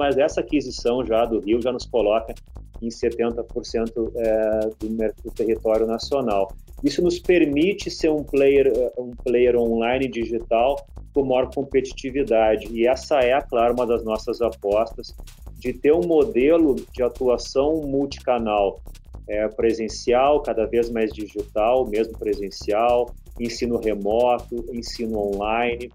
[0.00, 2.34] mas essa aquisição já do Rio já nos coloca
[2.80, 4.88] em 70% é, do,
[5.22, 6.50] do território nacional.
[6.82, 10.82] Isso nos permite ser um player, um player online digital
[11.12, 12.68] com maior competitividade.
[12.72, 15.14] E essa é, claro, uma das nossas apostas
[15.58, 18.80] de ter um modelo de atuação multicanal,
[19.28, 25.92] é, presencial, cada vez mais digital, mesmo presencial, ensino remoto, ensino online.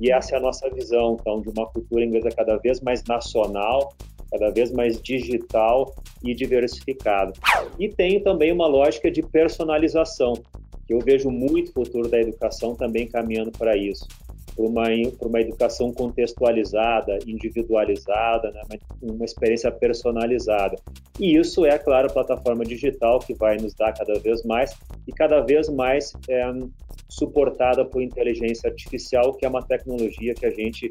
[0.00, 3.92] E essa é a nossa visão, então, de uma cultura inglesa cada vez mais nacional,
[4.30, 7.32] cada vez mais digital e diversificada.
[7.78, 10.34] E tem também uma lógica de personalização,
[10.86, 14.06] que eu vejo muito futuro da educação também caminhando para isso
[14.54, 14.84] para uma,
[15.20, 18.62] uma educação contextualizada, individualizada, né?
[19.02, 20.76] uma experiência personalizada.
[21.18, 24.72] E isso é, claro, a plataforma digital que vai nos dar cada vez mais
[25.06, 26.50] e cada vez mais é,
[27.08, 30.90] suportada por inteligência artificial, que é uma tecnologia que a gente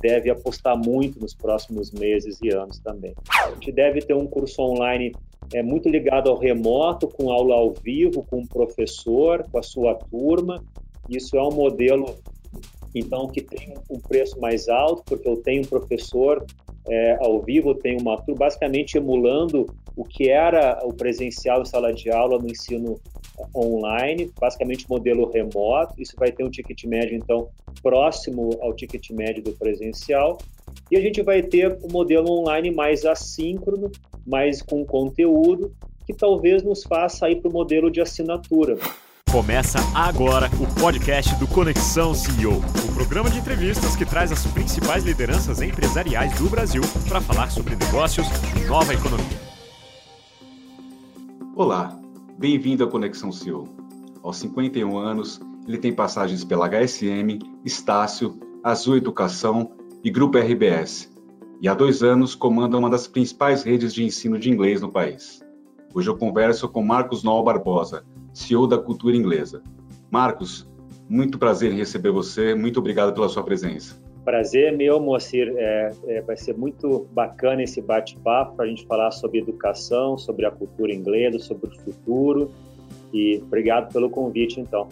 [0.00, 3.14] deve apostar muito nos próximos meses e anos também.
[3.44, 5.12] A gente deve ter um curso online
[5.52, 9.94] é muito ligado ao remoto, com aula ao vivo, com o professor, com a sua
[9.94, 10.62] turma.
[11.08, 12.16] Isso é um modelo
[12.94, 16.44] então que tem um preço mais alto, porque eu tenho um professor
[16.88, 21.64] é, ao vivo, eu tenho uma turma, basicamente emulando o que era o presencial em
[21.64, 23.00] sala de aula no ensino
[23.54, 26.00] online, basicamente modelo remoto.
[26.00, 27.48] Isso vai ter um ticket médio, então,
[27.82, 30.38] próximo ao ticket médio do presencial.
[30.90, 33.90] E a gente vai ter o um modelo online mais assíncrono,
[34.26, 35.72] mais com conteúdo,
[36.06, 38.76] que talvez nos faça ir para o modelo de assinatura.
[39.32, 45.04] Começa agora o podcast do Conexão CEO, um programa de entrevistas que traz as principais
[45.04, 49.38] lideranças empresariais do Brasil para falar sobre negócios e nova economia.
[51.54, 51.96] Olá,
[52.36, 53.68] bem-vindo à Conexão CEO.
[54.20, 59.70] Aos 51 anos, ele tem passagens pela HSM, Estácio, Azul Educação
[60.02, 61.08] e Grupo RBS.
[61.60, 65.40] E há dois anos comanda uma das principais redes de ensino de inglês no país.
[65.94, 69.62] Hoje eu converso com Marcos Noll Barbosa, CEO da Cultura Inglesa.
[70.10, 70.68] Marcos,
[71.08, 74.00] muito prazer em receber você, muito obrigado pela sua presença.
[74.24, 75.52] Prazer é meu, Moacir.
[75.56, 80.46] É, é, vai ser muito bacana esse bate-papo para a gente falar sobre educação, sobre
[80.46, 82.50] a cultura inglesa, sobre o futuro.
[83.12, 84.88] E obrigado pelo convite, então.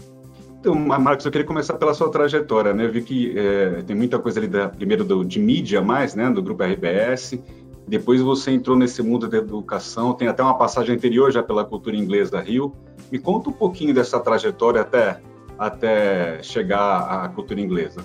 [0.58, 2.84] Então, Marcos, eu queria começar pela sua trajetória, né?
[2.84, 6.28] Eu vi que é, tem muita coisa ali, da, primeiro do, de mídia mais, né?
[6.30, 7.38] Do grupo RBS,
[7.86, 11.96] depois você entrou nesse mundo da educação, tem até uma passagem anterior já pela cultura
[11.96, 12.74] inglesa da Rio.
[13.10, 15.20] Me conta um pouquinho dessa trajetória até,
[15.58, 18.04] até chegar à cultura inglesa.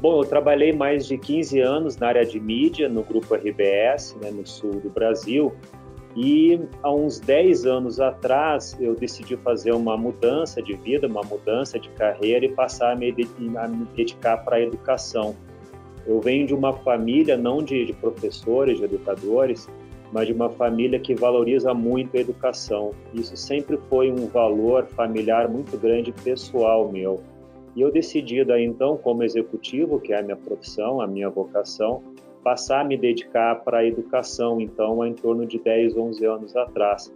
[0.00, 4.30] Bom, eu trabalhei mais de 15 anos na área de mídia no grupo RBS, né,
[4.32, 5.52] no sul do Brasil,
[6.16, 11.78] e há uns 10 anos atrás eu decidi fazer uma mudança de vida, uma mudança
[11.78, 13.12] de carreira e passar a me,
[13.94, 15.34] dedicar para a educação.
[16.06, 19.68] Eu venho de uma família não de, de professores, de educadores,
[20.12, 22.92] mas de uma família que valoriza muito a educação.
[23.14, 27.20] Isso sempre foi um valor familiar muito grande, pessoal meu.
[27.74, 32.02] E eu decidi daí então, como executivo, que é a minha profissão, a minha vocação,
[32.44, 37.10] passar a me dedicar para a educação, então, em torno de 10, 11 anos atrás.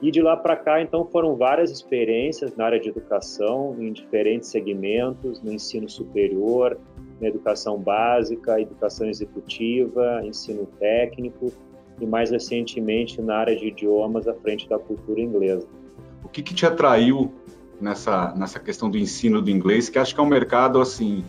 [0.00, 4.48] E de lá para cá, então, foram várias experiências na área de educação, em diferentes
[4.48, 6.76] segmentos, no ensino superior,
[7.20, 11.52] na educação básica, educação executiva, ensino técnico
[12.02, 15.66] e mais recentemente na área de idiomas à frente da cultura inglesa.
[16.24, 17.32] O que, que te atraiu
[17.80, 21.24] nessa nessa questão do ensino do inglês, que acho que é um mercado assim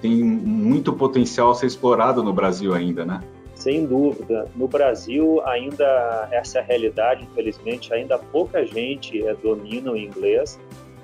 [0.00, 3.20] tem muito potencial a ser explorado no Brasil ainda, né?
[3.54, 4.46] Sem dúvida.
[4.54, 10.58] No Brasil, ainda essa a realidade, infelizmente, ainda pouca gente é, domina o inglês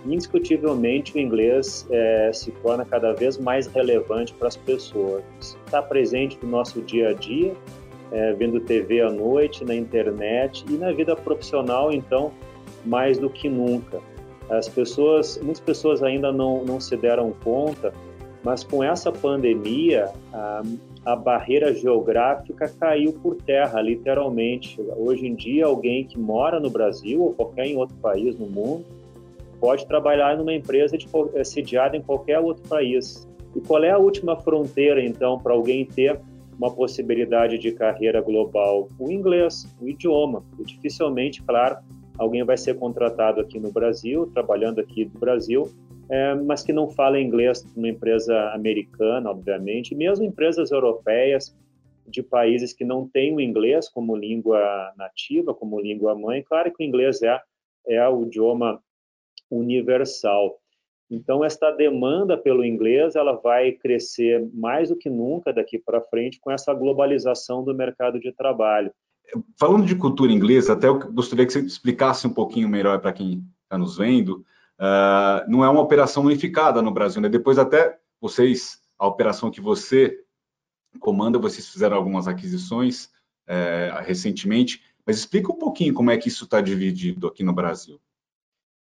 [0.04, 5.22] indiscutivelmente o inglês é, se torna cada vez mais relevante para as pessoas.
[5.66, 7.54] Está presente no nosso dia a dia,
[8.12, 12.30] é, vendo TV à noite, na internet e na vida profissional, então,
[12.84, 14.00] mais do que nunca.
[14.50, 17.92] As pessoas, muitas pessoas ainda não, não se deram conta,
[18.44, 20.62] mas com essa pandemia, a,
[21.06, 24.78] a barreira geográfica caiu por terra, literalmente.
[24.96, 28.84] Hoje em dia, alguém que mora no Brasil ou qualquer outro país no mundo
[29.60, 33.28] pode trabalhar numa empresa de, é, sediada em qualquer outro país.
[33.54, 36.20] E qual é a última fronteira, então, para alguém ter
[36.62, 38.88] uma possibilidade de carreira global?
[38.96, 40.44] O inglês, o idioma.
[40.60, 41.78] E dificilmente, claro,
[42.16, 45.68] alguém vai ser contratado aqui no Brasil, trabalhando aqui no Brasil,
[46.08, 51.52] é, mas que não fala inglês numa empresa americana, obviamente, mesmo empresas europeias
[52.06, 56.42] de países que não têm o inglês como língua nativa, como língua mãe.
[56.42, 57.40] Claro que o inglês é,
[57.88, 58.80] é o idioma
[59.50, 60.60] universal.
[61.12, 66.40] Então, esta demanda pelo inglês ela vai crescer mais do que nunca daqui para frente
[66.40, 68.90] com essa globalização do mercado de trabalho.
[69.60, 73.44] Falando de cultura inglesa, até eu gostaria que você explicasse um pouquinho melhor para quem
[73.62, 74.42] está nos vendo.
[74.80, 77.28] Uh, não é uma operação unificada no Brasil, né?
[77.28, 80.18] Depois até vocês, a operação que você
[80.98, 83.10] comanda, vocês fizeram algumas aquisições
[83.46, 88.00] é, recentemente, mas explica um pouquinho como é que isso está dividido aqui no Brasil.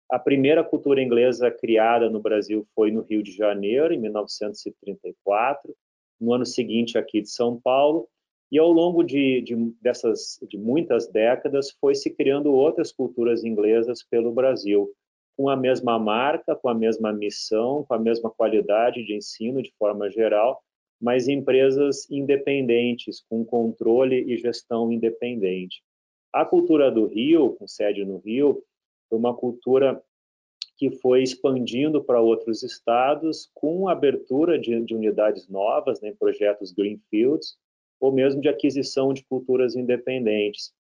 [0.09, 5.75] A primeira cultura inglesa criada no Brasil foi no Rio de Janeiro, em 1934.
[6.19, 8.07] No ano seguinte, aqui de São Paulo.
[8.51, 14.03] E ao longo de, de, dessas, de muitas décadas, foi se criando outras culturas inglesas
[14.03, 14.91] pelo Brasil,
[15.37, 19.71] com a mesma marca, com a mesma missão, com a mesma qualidade de ensino de
[19.77, 20.63] forma geral,
[20.99, 25.83] mas empresas independentes, com controle e gestão independente.
[26.33, 28.63] A cultura do Rio, com sede no Rio,
[29.17, 30.01] uma cultura
[30.77, 37.57] que foi expandindo para outros estados com abertura de, de unidades novas, né, projetos Greenfields,
[37.99, 40.71] ou mesmo de aquisição de culturas independentes.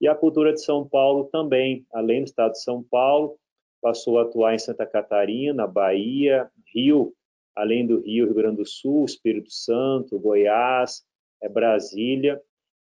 [0.00, 3.36] E a cultura de São Paulo também, além do estado de São Paulo,
[3.82, 7.12] passou a atuar em Santa Catarina, Bahia, Rio,
[7.56, 11.02] além do Rio, Rio Grande do Sul, Espírito Santo, Goiás,
[11.42, 12.40] é, Brasília,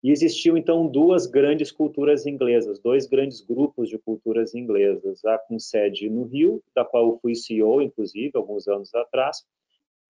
[0.07, 5.59] e existiam, então, duas grandes culturas inglesas, dois grandes grupos de culturas inglesas, a com
[5.59, 9.45] sede no Rio, da qual eu fui CEO, inclusive, alguns anos atrás,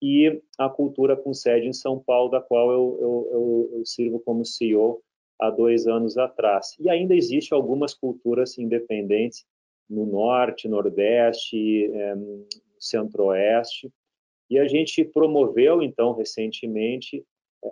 [0.02, 4.20] e a cultura com sede em São Paulo, da qual eu, eu, eu, eu sirvo
[4.20, 5.00] como CEO
[5.40, 6.76] há dois anos atrás.
[6.78, 9.46] E ainda existe algumas culturas independentes
[9.88, 12.14] no Norte, Nordeste, é,
[12.78, 13.90] Centro-Oeste,
[14.50, 17.24] e a gente promoveu, então, recentemente,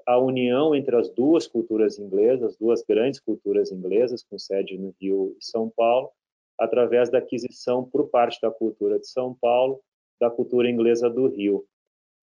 [0.07, 5.37] a união entre as duas culturas inglesas, duas grandes culturas inglesas, com sede no Rio
[5.39, 6.11] e São Paulo,
[6.59, 9.81] através da aquisição por parte da cultura de São Paulo
[10.21, 11.65] da cultura inglesa do Rio.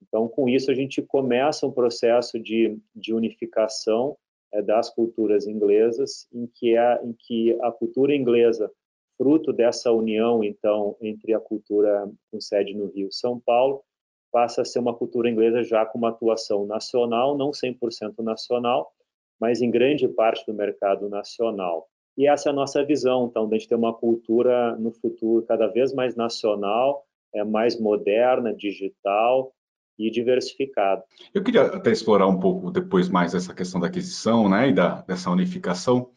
[0.01, 4.17] Então, com isso, a gente começa um processo de, de unificação
[4.51, 8.71] é, das culturas inglesas, em que, é, em que a cultura inglesa,
[9.17, 13.83] fruto dessa união, então, entre a cultura com sede no Rio e São Paulo,
[14.31, 18.91] passa a ser uma cultura inglesa já com uma atuação nacional, não 100% nacional,
[19.39, 21.87] mas em grande parte do mercado nacional.
[22.17, 25.45] E essa é a nossa visão, então, de a gente ter uma cultura no futuro
[25.45, 29.53] cada vez mais nacional, é mais moderna, digital
[29.97, 31.03] e diversificada.
[31.33, 35.01] Eu queria até explorar um pouco depois mais essa questão da aquisição, né, e da,
[35.01, 36.09] dessa unificação,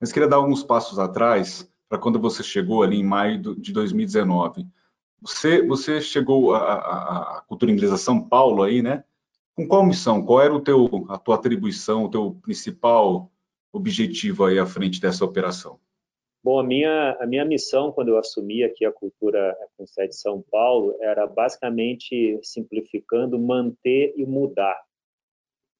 [0.00, 4.66] mas queria dar alguns passos atrás para quando você chegou ali em maio de 2019.
[5.22, 9.04] Você, você chegou à cultura inglesa São Paulo aí, né?
[9.54, 10.24] Com qual missão?
[10.24, 13.30] Qual era o teu, a tua atribuição, o teu principal
[13.72, 15.78] objetivo aí à frente dessa operação?
[16.44, 20.42] Bom, a minha, a minha missão quando eu assumi aqui a cultura com sede São
[20.50, 24.76] Paulo era basicamente simplificando, manter e mudar.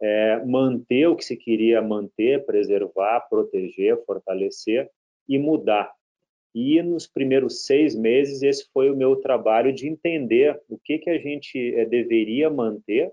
[0.01, 4.89] É, manter o que se queria manter, preservar, proteger, fortalecer
[5.29, 5.93] e mudar.
[6.55, 11.09] E nos primeiros seis meses, esse foi o meu trabalho de entender o que, que
[11.09, 13.11] a gente é, deveria manter,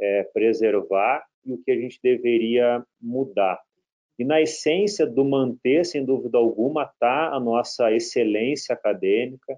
[0.00, 3.60] é, preservar e o que a gente deveria mudar.
[4.18, 9.56] E na essência do manter, sem dúvida alguma, está a nossa excelência acadêmica,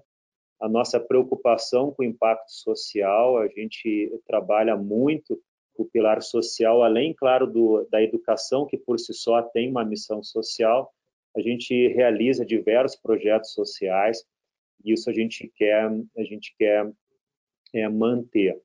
[0.61, 3.39] a nossa preocupação com o impacto social.
[3.39, 5.41] A gente trabalha muito
[5.75, 10.21] o pilar social, além, claro, do, da educação, que por si só tem uma missão
[10.21, 10.93] social,
[11.35, 14.23] a gente realiza diversos projetos sociais.
[14.83, 15.85] E isso a gente quer
[16.17, 16.91] a gente quer
[17.73, 18.59] é, manter.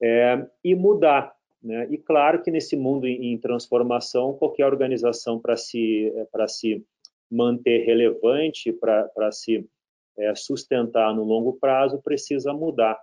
[0.00, 1.88] É, e mudar né?
[1.90, 6.84] e claro que nesse mundo em, em transformação qualquer organização para se para se
[7.28, 9.68] manter relevante para se
[10.16, 12.98] é, sustentar no longo prazo precisa mudar.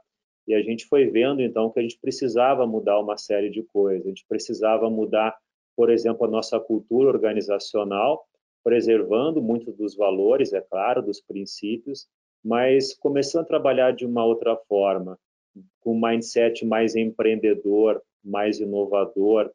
[0.47, 4.05] E a gente foi vendo então que a gente precisava mudar uma série de coisas.
[4.05, 5.35] A gente precisava mudar
[5.75, 8.25] por exemplo a nossa cultura organizacional
[8.65, 12.07] preservando muitos dos valores, é claro, dos princípios,
[12.43, 15.19] mas começando a trabalhar de uma outra forma,
[15.79, 19.51] com um mindset mais empreendedor, mais inovador,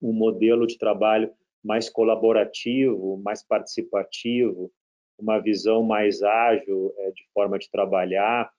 [0.00, 1.30] um modelo de trabalho
[1.62, 4.72] mais colaborativo, mais participativo,
[5.18, 8.50] uma visão mais ágil é, de forma de trabalhar.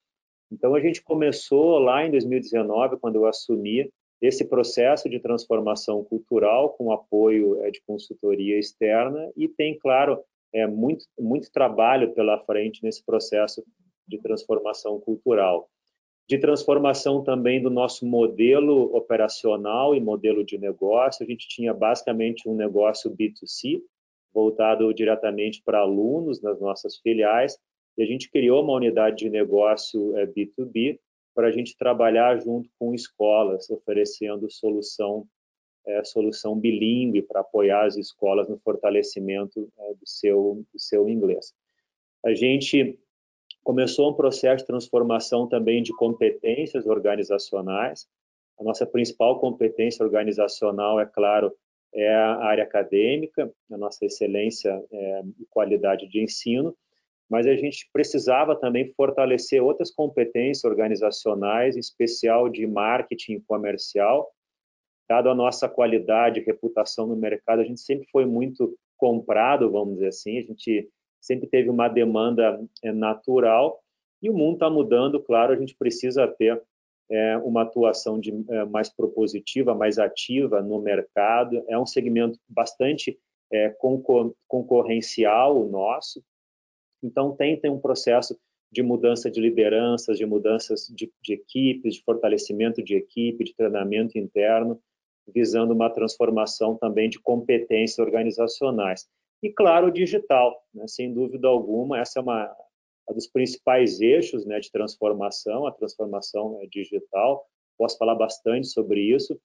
[0.51, 3.91] Então a gente começou lá em 2019, quando eu assumi,
[4.23, 10.17] esse processo de transformação cultural com apoio é, de consultoria externa e tem, claro,
[10.53, 13.61] é, muito, muito trabalho pela frente nesse processo
[14.07, 15.69] de transformação cultural.
[16.25, 22.47] De transformação também do nosso modelo operacional e modelo de negócio, a gente tinha basicamente
[22.47, 23.81] um negócio B2C,
[24.33, 27.57] voltado diretamente para alunos nas nossas filiais,
[27.97, 30.97] e a gente criou uma unidade de negócio é, B2B,
[31.33, 35.27] para a gente trabalhar junto com escolas, oferecendo solução
[35.85, 41.53] é, solução bilíngue para apoiar as escolas no fortalecimento é, do, seu, do seu inglês.
[42.23, 42.97] A gente
[43.63, 48.07] começou um processo de transformação também de competências organizacionais.
[48.59, 51.53] A nossa principal competência organizacional, é claro,
[51.93, 56.75] é a área acadêmica, a nossa excelência é, e qualidade de ensino,
[57.33, 64.31] mas a gente precisava também fortalecer outras competências organizacionais, em especial de marketing comercial.
[65.09, 69.95] Dado a nossa qualidade e reputação no mercado, a gente sempre foi muito comprado, vamos
[69.95, 70.87] dizer assim, a gente
[71.19, 73.81] sempre teve uma demanda é, natural
[74.21, 76.61] e o mundo está mudando, claro, a gente precisa ter
[77.09, 81.65] é, uma atuação de, é, mais propositiva, mais ativa no mercado.
[81.67, 83.17] É um segmento bastante
[83.51, 86.23] é, concor concorrencial o nosso,
[87.03, 88.37] então, tem, tem um processo
[88.71, 94.17] de mudança de lideranças, de mudanças de, de equipes, de fortalecimento de equipe, de treinamento
[94.17, 94.81] interno,
[95.27, 99.07] visando uma transformação também de competências organizacionais.
[99.43, 100.87] E, claro, digital, né?
[100.87, 102.55] sem dúvida alguma, essa é uma,
[103.09, 107.45] um dos principais eixos né, de transformação, a transformação é, digital.
[107.77, 109.39] Posso falar bastante sobre isso,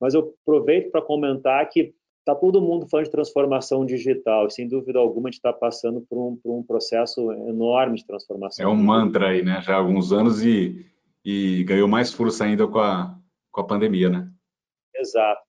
[0.00, 1.94] mas eu aproveito para comentar que
[2.26, 6.00] Está todo mundo falando de transformação digital, e sem dúvida alguma a gente está passando
[6.08, 8.64] por um, por um, processo enorme de transformação.
[8.64, 9.60] É um mantra aí, né?
[9.60, 10.86] Já há alguns anos e,
[11.22, 13.14] e ganhou mais força ainda com a,
[13.50, 14.30] com a pandemia, né?
[14.96, 15.42] Exato.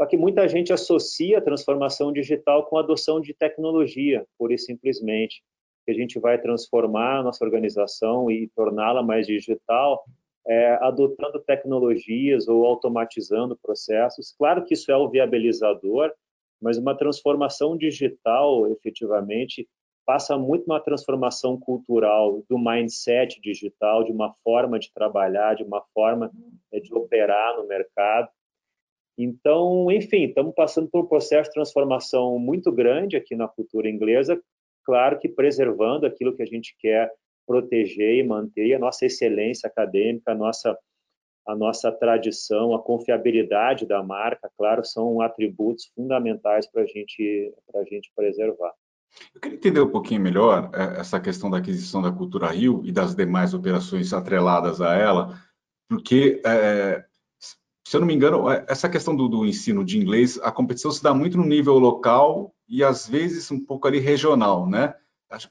[0.00, 4.58] Só que muita gente associa a transformação digital com a adoção de tecnologia, pura e
[4.58, 5.42] simplesmente.
[5.84, 10.02] Que a gente vai transformar a nossa organização e torná-la mais digital,
[10.46, 14.34] é, adotando tecnologias ou automatizando processos.
[14.36, 16.12] Claro que isso é o viabilizador,
[16.60, 19.68] mas uma transformação digital, efetivamente,
[20.06, 25.82] passa muito uma transformação cultural do mindset digital, de uma forma de trabalhar, de uma
[25.94, 26.30] forma
[26.72, 28.28] é, de operar no mercado.
[29.16, 34.40] Então, enfim, estamos passando por um processo de transformação muito grande aqui na cultura inglesa,
[34.84, 37.10] claro que preservando aquilo que a gente quer
[37.46, 40.76] proteger e manter a nossa excelência acadêmica, a nossa
[41.46, 48.10] a nossa tradição, a confiabilidade da marca, claro, são atributos fundamentais para gente, a gente
[48.16, 48.72] preservar.
[49.34, 52.90] Eu queria entender um pouquinho melhor é, essa questão da aquisição da Cultura Rio e
[52.90, 55.38] das demais operações atreladas a ela,
[55.88, 57.04] porque, é,
[57.86, 60.90] se eu não me engano, é, essa questão do, do, ensino de inglês, a competição
[60.90, 64.94] se dá muito no nível local e, às vezes, um pouco ali regional, né?
[65.30, 65.50] Acho,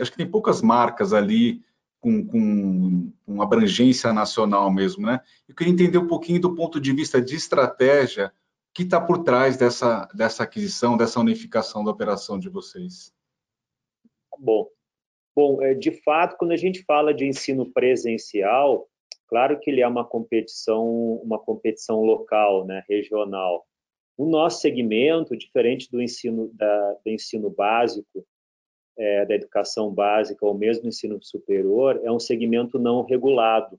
[0.00, 1.62] acho que tem poucas marcas ali
[2.02, 5.20] com, com, com, abrangência nacional mesmo, né?
[5.48, 9.22] Eu queria entender um pouquinho do ponto de vista de estratégia, o que está por
[9.22, 13.14] trás dessa, dessa aquisição, dessa unificação da operação de vocês.
[14.36, 14.68] Bom,
[15.36, 18.88] bom, é, de fato, quando a gente fala de ensino presencial,
[19.28, 20.84] claro que ele é uma competição,
[21.22, 23.64] uma competição local, né, regional.
[24.16, 28.26] O nosso segmento, diferente do ensino da, do ensino básico,
[28.98, 33.78] é, da educação básica ou mesmo ensino superior é um segmento não regulado.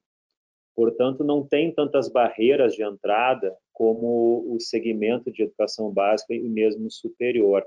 [0.75, 6.89] Portanto, não tem tantas barreiras de entrada como o segmento de educação básica e mesmo
[6.89, 7.63] superior.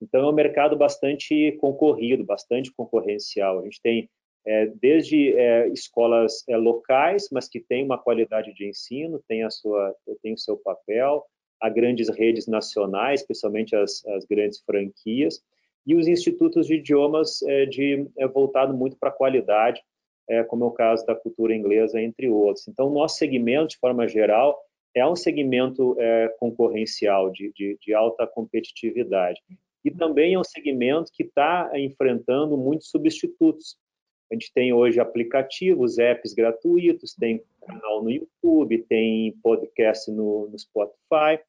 [0.00, 3.58] Então, é um mercado bastante concorrido, bastante concorrencial.
[3.58, 4.08] A gente tem
[4.46, 9.50] é, desde é, escolas é, locais, mas que têm uma qualidade de ensino, tem, a
[9.50, 11.24] sua, tem o seu papel,
[11.60, 15.42] a grandes redes nacionais, especialmente as, as grandes franquias,
[15.88, 19.82] e os institutos de idiomas é, de, é, voltado muito para a qualidade,
[20.28, 22.68] é, como é o caso da cultura inglesa, entre outros.
[22.68, 24.60] Então, nosso segmento, de forma geral,
[24.94, 29.40] é um segmento é, concorrencial, de, de, de, alta competitividade.
[29.82, 33.78] E também é um segmento que está enfrentando muitos substitutos.
[34.30, 40.58] A gente tem hoje aplicativos, apps gratuitos, tem canal no YouTube, tem podcast no, no
[40.58, 41.40] Spotify,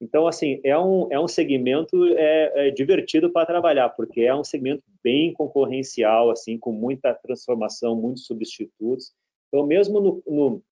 [0.00, 4.42] então, assim, é um, é um segmento é, é divertido para trabalhar, porque é um
[4.42, 9.12] segmento bem concorrencial, assim, com muita transformação, muitos substitutos.
[9.48, 10.62] Então, mesmo no, no,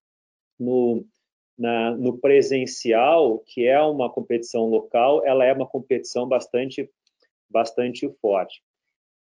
[0.58, 1.06] no,
[1.58, 6.88] na, no presencial, que é uma competição local, ela é uma competição bastante,
[7.50, 8.62] bastante forte.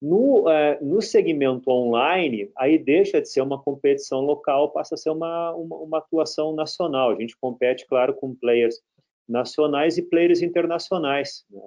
[0.00, 5.10] No, é, no segmento online, aí deixa de ser uma competição local, passa a ser
[5.10, 7.10] uma, uma, uma atuação nacional.
[7.10, 8.80] A gente compete, claro, com players
[9.32, 11.60] nacionais e players internacionais, né?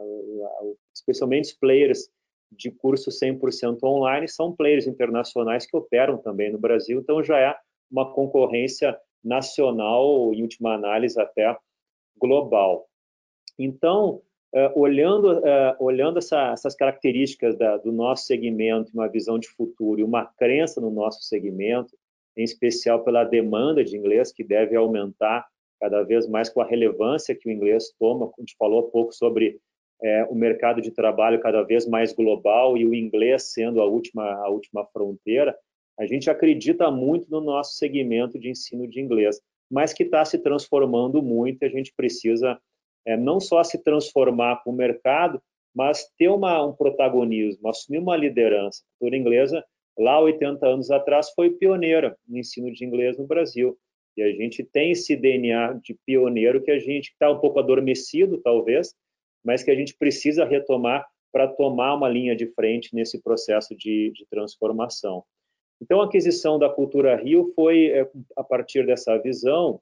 [0.94, 2.10] especialmente os players
[2.52, 7.56] de curso 100% online são players internacionais que operam também no Brasil, então já é
[7.92, 11.58] uma concorrência nacional, em última análise até
[12.18, 12.88] global.
[13.58, 14.22] Então,
[14.54, 20.00] uh, olhando, uh, olhando essa, essas características da, do nosso segmento, uma visão de futuro
[20.00, 21.98] e uma crença no nosso segmento,
[22.38, 25.46] em especial pela demanda de inglês, que deve aumentar
[25.80, 28.26] cada vez mais com a relevância que o inglês toma.
[28.26, 29.60] A gente falou há pouco sobre
[30.02, 34.24] é, o mercado de trabalho cada vez mais global e o inglês sendo a última,
[34.46, 35.56] a última fronteira.
[35.98, 39.40] A gente acredita muito no nosso segmento de ensino de inglês,
[39.72, 42.60] mas que está se transformando muito e a gente precisa
[43.06, 45.42] é, não só se transformar com o mercado,
[45.74, 48.82] mas ter uma, um protagonismo, assumir uma liderança.
[48.82, 49.66] A cultura inglesa,
[49.98, 53.78] lá 80 anos atrás, foi pioneira no ensino de inglês no Brasil.
[54.18, 58.40] E a gente tem esse DNA de pioneiro que a gente está um pouco adormecido,
[58.40, 58.94] talvez,
[59.44, 64.12] mas que a gente precisa retomar para tomar uma linha de frente nesse processo de,
[64.12, 65.24] de transformação.
[65.82, 69.82] Então, a aquisição da Cultura Rio foi é, a partir dessa visão,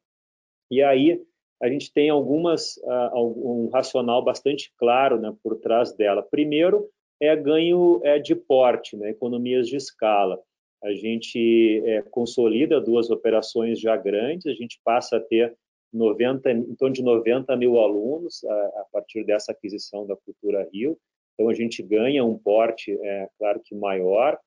[0.71, 1.21] e aí
[1.61, 6.21] a gente tem algumas uh, um racional bastante claro né, por trás dela.
[6.21, 6.89] Primeiro
[7.21, 10.41] é ganho é, de porte, né, economias de escala.
[10.83, 15.55] A gente é, consolida duas operações já grandes, a gente passa a ter
[15.93, 20.97] 90, em torno de 90 mil alunos a, a partir dessa aquisição da Cultura Rio.
[21.33, 24.37] Então a gente ganha um porte, é, claro que maior,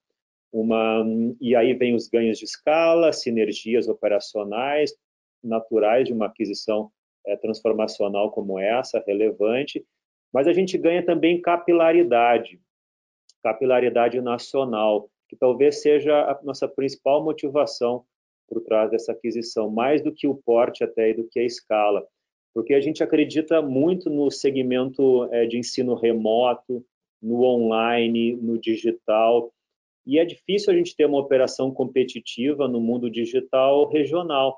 [0.52, 1.04] uma,
[1.40, 4.94] e aí vem os ganhos de escala, sinergias operacionais
[5.42, 6.90] naturais de uma aquisição
[7.26, 9.84] é, transformacional como essa, relevante,
[10.32, 12.60] mas a gente ganha também capilaridade,
[13.42, 18.04] capilaridade nacional, que talvez seja a nossa principal motivação
[18.48, 22.06] por trás dessa aquisição, mais do que o porte até e do que a escala,
[22.54, 26.84] porque a gente acredita muito no segmento é, de ensino remoto,
[27.20, 29.52] no online, no digital,
[30.06, 34.56] e é difícil a gente ter uma operação competitiva no mundo digital regional.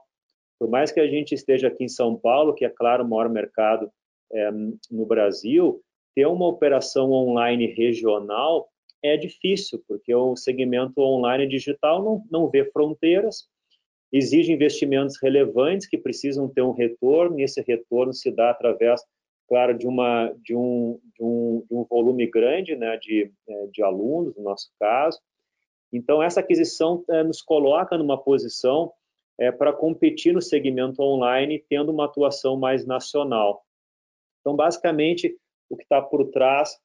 [0.58, 3.30] Por mais que a gente esteja aqui em São Paulo, que é claro o maior
[3.30, 3.90] mercado
[4.30, 4.50] é,
[4.90, 5.80] no Brasil,
[6.14, 8.68] ter uma operação online regional
[9.02, 13.48] é difícil, porque o segmento online digital não, não vê fronteiras,
[14.12, 19.02] exige investimentos relevantes que precisam ter um retorno, e esse retorno se dá através,
[19.48, 23.82] claro, de, uma, de, um, de, um, de um volume grande né, de, é, de
[23.82, 25.20] alunos, no nosso caso.
[25.92, 28.92] Então, essa aquisição é, nos coloca numa posição
[29.38, 33.64] é, para competir no segmento online, tendo uma atuação mais nacional.
[34.40, 35.36] Então, basicamente,
[35.70, 36.78] o que está por trás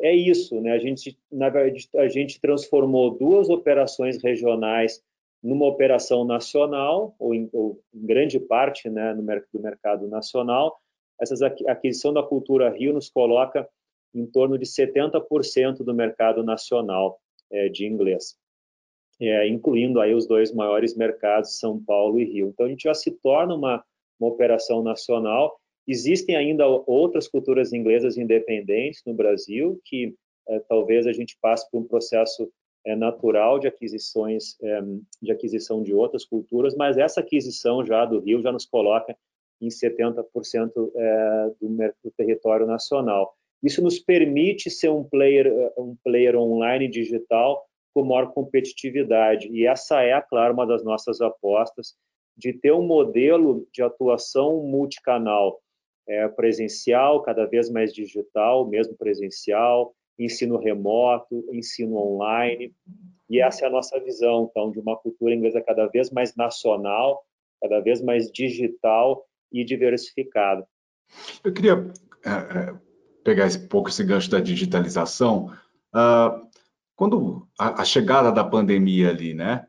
[0.00, 0.72] é isso, né?
[0.72, 5.02] A gente, na verdade, a gente transformou duas operações regionais
[5.42, 10.76] numa operação nacional, ou em, ou em grande parte, né, no do mercado nacional.
[11.20, 13.68] Essa aquisição da Cultura Rio nos coloca
[14.14, 17.18] em torno de 70% do mercado nacional
[17.50, 18.36] é, de inglês
[19.20, 22.48] é, incluindo aí os dois maiores mercados, São Paulo e Rio.
[22.48, 23.84] Então, a gente já se torna uma,
[24.20, 25.58] uma operação nacional.
[25.86, 30.14] Existem ainda outras culturas inglesas independentes no Brasil, que
[30.48, 32.50] é, talvez a gente passe por um processo
[32.84, 34.80] é, natural de aquisições, é,
[35.20, 39.16] de aquisição de outras culturas, mas essa aquisição já do Rio já nos coloca
[39.60, 40.24] em 70%
[40.94, 41.68] é, do,
[42.04, 43.34] do território nacional.
[43.62, 49.48] Isso nos permite ser um player, um player online digital com maior competitividade.
[49.48, 51.94] E essa é, claro, uma das nossas apostas
[52.36, 55.58] de ter um modelo de atuação multicanal,
[56.08, 62.72] é, presencial, cada vez mais digital, mesmo presencial, ensino remoto, ensino online.
[63.28, 67.24] E essa é a nossa visão, então, de uma cultura inglesa cada vez mais nacional,
[67.60, 70.66] cada vez mais digital e diversificada.
[71.42, 71.92] Eu queria
[72.24, 72.74] é,
[73.24, 75.52] pegar um pouco esse gancho da digitalização.
[75.94, 76.46] Uh,
[76.94, 79.66] quando a, a, chegada da pandemia ali, né?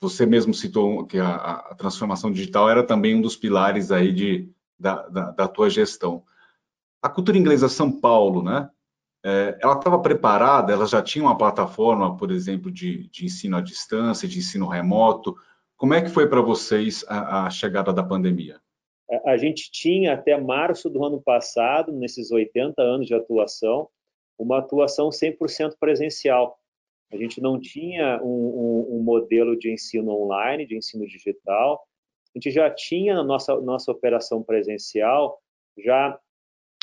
[0.00, 4.50] Você mesmo citou que a, a, transformação digital era também um dos pilares aí de,
[4.82, 6.22] da, da, da tua gestão.
[7.00, 8.68] A cultura inglesa São Paulo, né?
[9.24, 13.60] É, ela estava preparada, ela já tinha uma plataforma, por exemplo, de, de ensino à
[13.60, 15.36] distância, de ensino remoto.
[15.76, 18.60] Como é que foi para vocês a, a chegada da pandemia?
[19.26, 23.88] A gente tinha até março do ano passado, nesses 80 anos de atuação,
[24.38, 26.58] uma atuação 100% presencial.
[27.12, 31.80] A gente não tinha um, um, um, modelo de ensino online, de ensino digital.
[32.34, 35.38] A gente já tinha na nossa, nossa operação presencial
[35.78, 36.18] já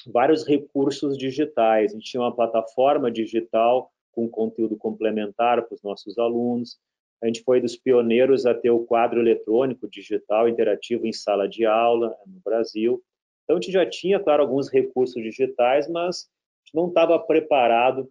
[0.07, 1.91] vários recursos digitais.
[1.91, 6.79] A gente tinha uma plataforma digital com conteúdo complementar para os nossos alunos.
[7.21, 11.65] A gente foi dos pioneiros a ter o quadro eletrônico digital interativo em sala de
[11.65, 13.03] aula no Brasil.
[13.43, 16.29] Então, a gente já tinha, claro, alguns recursos digitais, mas
[16.73, 18.09] não estava preparado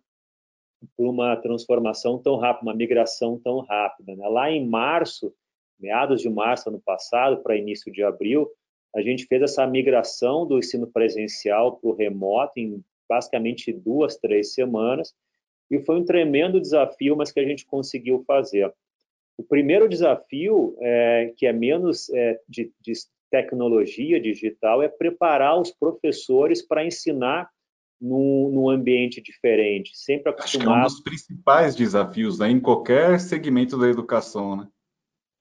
[0.97, 4.15] por uma transformação tão rápida, uma migração tão rápida.
[4.15, 4.29] Né?
[4.29, 5.33] Lá em março,
[5.79, 8.49] meados de março ano passado para início de abril,
[8.95, 14.55] a gente fez essa migração do ensino presencial para o remoto em basicamente duas, três
[14.55, 15.15] semanas,
[15.71, 18.73] e foi um tremendo desafio, mas que a gente conseguiu fazer.
[19.37, 22.93] O primeiro desafio, é, que é menos é, de, de
[23.31, 27.49] tecnologia digital, é preparar os professores para ensinar
[28.01, 30.71] num, num, ambiente diferente, sempre acostumado.
[30.71, 34.69] Acho que é um dos principais desafios né, em qualquer segmento da educação, né?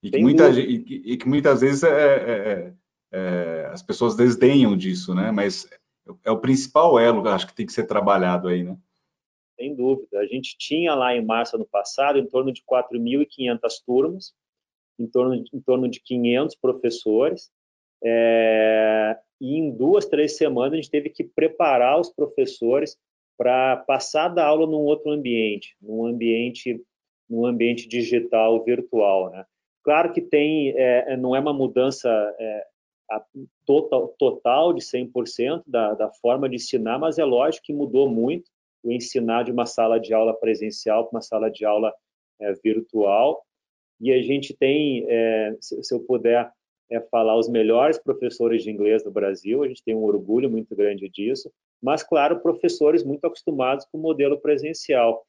[0.08, 0.76] E que, muita, e,
[1.14, 2.74] e que, muitas vezes é, é, é,
[3.12, 5.32] é, as pessoas desdenham disso, né?
[5.32, 5.68] Mas
[6.24, 8.78] é o principal elo, acho que tem que ser trabalhado aí, né?
[9.60, 10.20] Sem dúvida.
[10.20, 14.34] A gente tinha lá em março ano passado em torno de 4.500 turmas,
[15.00, 17.52] em torno, de, em torno de 500 professores,
[18.04, 22.98] é, e em duas, três semanas a gente teve que preparar os professores
[23.38, 26.82] para passar da aula num outro ambiente, num ambiente,
[27.30, 29.46] num ambiente digital, virtual, né?
[29.88, 32.66] Claro que tem, é, não é uma mudança é,
[33.66, 38.52] total, total de 100% da, da forma de ensinar, mas é lógico que mudou muito
[38.84, 41.94] o ensinar de uma sala de aula presencial para uma sala de aula
[42.42, 43.42] é, virtual.
[44.02, 46.52] E a gente tem, é, se, se, eu puder
[46.92, 50.76] é, falar, os melhores professores de inglês do Brasil, a gente tem um orgulho muito
[50.76, 51.50] grande disso,
[51.82, 55.26] mas, claro, professores muito acostumados com o modelo presencial.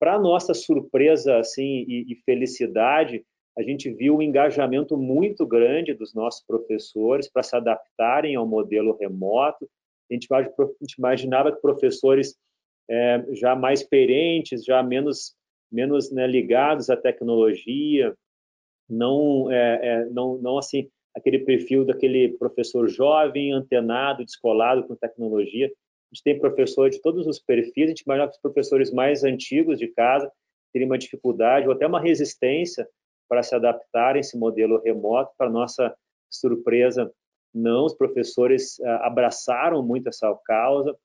[0.00, 3.24] Para nossa surpresa assim, e, e felicidade,
[3.58, 8.96] a gente viu um engajamento muito grande dos nossos professores para se adaptarem ao modelo
[8.96, 9.68] remoto.
[10.10, 10.28] A gente,
[10.98, 12.36] imaginava que professores
[12.88, 15.34] é, já mais experientes, já menos,
[15.70, 18.14] menos né, ligados à tecnologia,
[18.88, 25.66] não, é, é, não, não assim aquele perfil daquele professor jovem, antenado, descolado com tecnologia.
[25.66, 29.22] A gente tem professores de todos os perfis, a gente imagina que os professores mais
[29.22, 30.30] antigos de casa
[30.72, 32.88] teriam uma dificuldade ou até uma resistência
[33.30, 35.32] para se adaptar a esse modelo remoto.
[35.38, 35.94] Para nossa
[36.28, 37.10] surpresa,
[37.54, 40.96] não, os professores ah, abraçaram muito essa causa,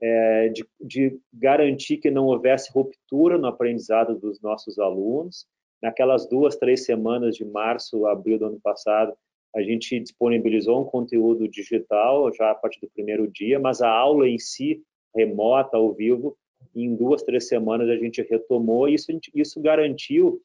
[0.00, 5.46] é, de, de, garantir que não houvesse ruptura no aprendizado dos nossos alunos.
[5.82, 9.12] Naquelas duas, três semanas de março, abril do ano passado,
[9.54, 14.28] a gente disponibilizou um conteúdo digital já a partir do primeiro dia, mas a aula
[14.28, 14.82] em si,
[15.14, 16.36] remota, ao vivo,
[16.74, 20.40] em duas, três semanas a gente retomou isso, isso garantiu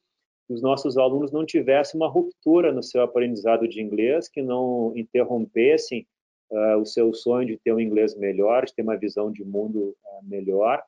[0.50, 6.04] os nossos alunos não tivessem uma ruptura no seu aprendizado de inglês, que não interrompessem
[6.50, 9.90] uh, o seu sonho de ter um inglês melhor, de ter uma visão de mundo
[9.90, 10.82] uh, melhor.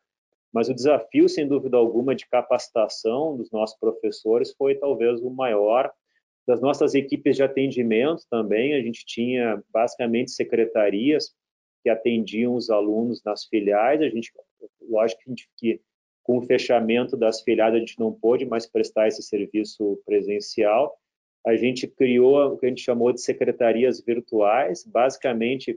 [0.52, 5.92] Mas o desafio, sem dúvida alguma, de capacitação dos nossos professores foi talvez o maior.
[6.44, 11.32] Das nossas equipes de atendimento também, a gente tinha basicamente secretarias
[11.84, 14.02] que atendiam os alunos nas filiais.
[14.02, 14.32] A gente,
[14.88, 15.22] lógico
[15.56, 15.80] que,
[16.22, 20.96] com o fechamento das filiais, a gente não pôde mais prestar esse serviço presencial.
[21.44, 25.76] A gente criou o que a gente chamou de secretarias virtuais, basicamente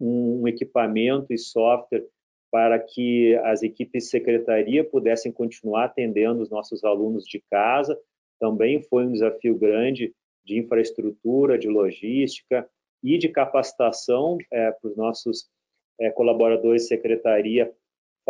[0.00, 2.06] um equipamento e software
[2.50, 7.96] para que as equipes de secretaria pudessem continuar atendendo os nossos alunos de casa.
[8.40, 12.68] Também foi um desafio grande de infraestrutura, de logística
[13.02, 15.48] e de capacitação é, para os nossos
[16.00, 17.72] é, colaboradores de secretaria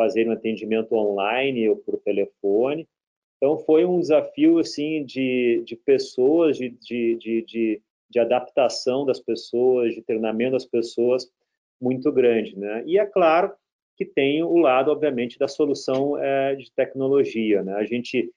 [0.01, 2.89] fazer um atendimento online ou por telefone.
[3.37, 9.95] Então, foi um desafio assim de, de pessoas, de, de, de, de adaptação das pessoas,
[9.95, 11.31] de treinamento das pessoas
[11.79, 12.59] muito grande.
[12.59, 12.83] Né?
[12.87, 13.53] E é claro
[13.95, 17.63] que tem o lado, obviamente, da solução é, de tecnologia.
[17.63, 17.75] Né?
[17.75, 18.33] A gente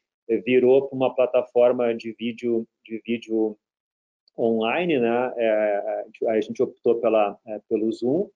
[0.46, 3.58] virou para uma plataforma de vídeo, de vídeo
[4.38, 5.34] online, né?
[5.38, 8.28] É, a gente optou pela, é, pelo Zoom,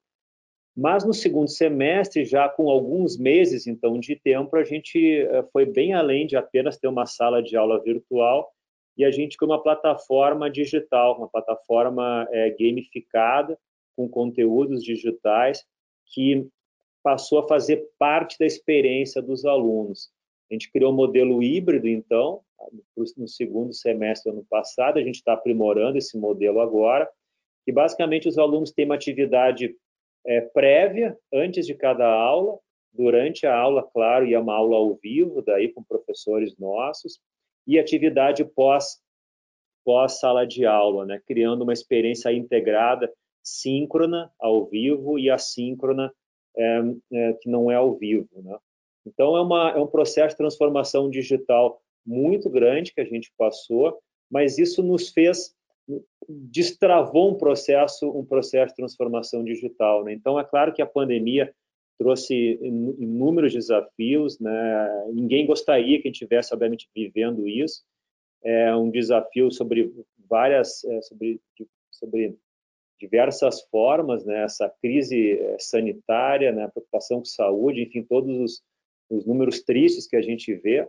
[0.78, 5.66] mas no segundo semestre, já com alguns meses então de tempo, a gente eh, foi
[5.66, 8.54] bem além de apenas ter uma sala de aula virtual
[8.96, 13.58] e a gente criou uma plataforma digital, uma plataforma é, gamificada
[13.96, 15.66] com conteúdos digitais
[16.06, 16.48] que
[17.02, 20.12] passou a fazer parte da experiência dos alunos.
[20.50, 22.42] A gente criou um modelo híbrido, então,
[23.18, 27.10] no segundo semestre do ano passado, a gente está aprimorando esse modelo agora,
[27.66, 29.76] que basicamente os alunos têm uma atividade
[30.26, 32.60] é, prévia, antes de cada aula,
[32.94, 37.20] durante a aula, claro, e é uma aula ao vivo, daí com professores nossos,
[37.66, 39.00] e atividade pós,
[39.86, 43.12] pós sala de aula, né, criando uma experiência integrada,
[43.44, 46.12] síncrona, ao vivo, e assíncrona,
[46.58, 46.82] é,
[47.14, 48.28] é, que não é ao vivo.
[48.42, 48.58] Né?
[49.06, 54.00] Então, é, uma, é um processo de transformação digital muito grande que a gente passou,
[54.30, 55.56] mas isso nos fez
[56.28, 60.04] destravou um processo, um processo de transformação digital.
[60.04, 60.14] Né?
[60.14, 61.54] Então, é claro que a pandemia
[61.98, 65.10] trouxe inúmeros desafios, né?
[65.12, 67.84] Ninguém gostaria que a gente estivesse, obviamente, vivendo isso.
[68.44, 69.92] É um desafio sobre
[70.30, 71.42] várias, é, sobre,
[71.92, 72.38] sobre
[73.00, 74.44] diversas formas, né?
[74.44, 76.66] Essa crise é, sanitária, né?
[76.66, 78.62] A preocupação com saúde, enfim, todos os,
[79.10, 80.88] os números tristes que a gente vê.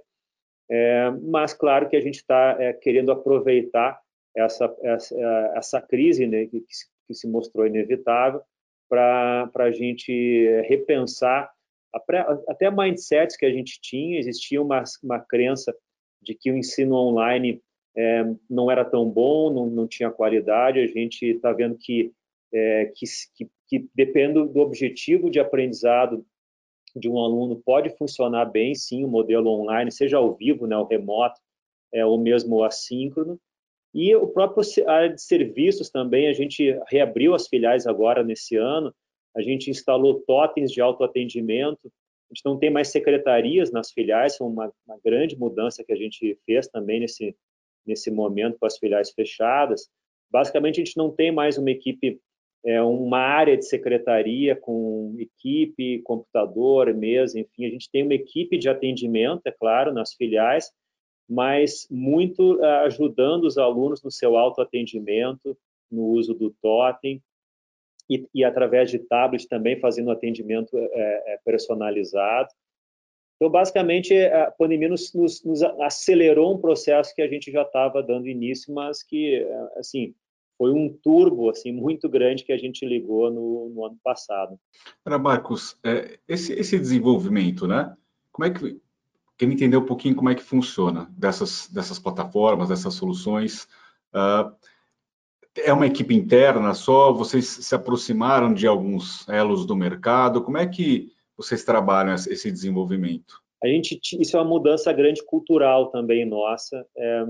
[0.71, 3.99] É, mas claro que a gente está é, querendo aproveitar
[4.38, 6.64] essa, essa, essa crise né, que,
[7.07, 8.40] que, se mostrou inevitável
[8.88, 11.51] para a gente repensar
[12.48, 14.18] até mindsets que a gente tinha.
[14.18, 15.74] Existia uma, uma crença
[16.22, 17.62] de que o ensino online
[17.96, 20.81] é, não era tão bom, não, não tinha qualidade.
[20.81, 22.12] A gente está vendo que,
[22.53, 26.24] é, que, que, que depende do objetivo de aprendizado
[26.96, 30.85] de um aluno pode funcionar bem, sim, o modelo online, seja ao vivo, né, o
[30.87, 31.40] remoto,
[31.92, 33.38] é, ou mesmo o assíncrono.
[34.01, 38.95] E o próprio área de serviços também, a gente reabriu as filiais agora nesse ano,
[39.37, 41.91] a gente instalou totens de autoatendimento,
[42.31, 45.97] a gente não tem mais secretarias nas filiais, foi uma, uma grande mudança que a
[45.97, 47.35] gente fez também nesse,
[47.85, 49.91] nesse momento com as filiais fechadas.
[50.31, 52.21] Basicamente, a gente não tem mais uma equipe,
[52.65, 58.59] é, uma área de secretaria com equipe, computador, mesa, enfim, a gente tem uma equipe
[58.59, 60.71] de atendimento, é claro, nas filiais,
[61.29, 65.57] mas muito uh, ajudando os alunos no seu autoatendimento,
[65.91, 67.23] no uso do totem,
[68.09, 72.49] e, e através de tablet também fazendo atendimento é personalizado.
[73.37, 78.03] Então, basicamente, a pandemia nos, nos, nos, acelerou um processo que a gente já estava
[78.03, 80.14] dando início, mas que, assim,
[80.59, 84.59] foi um turbo assim muito grande que a gente ligou no, no ano passado.
[85.05, 87.97] Para Marcos, é, esse, esse desenvolvimento, né?
[88.33, 88.81] Como é que
[89.38, 93.68] quer entender um pouquinho como é que funciona dessas dessas plataformas, dessas soluções?
[94.12, 94.53] Uh,
[95.57, 97.12] é uma equipe interna só?
[97.12, 100.42] Vocês se aproximaram de alguns elos do mercado?
[100.42, 103.40] Como é que vocês trabalham esse desenvolvimento?
[103.62, 107.24] A gente isso é uma mudança grande cultural também nossa, é,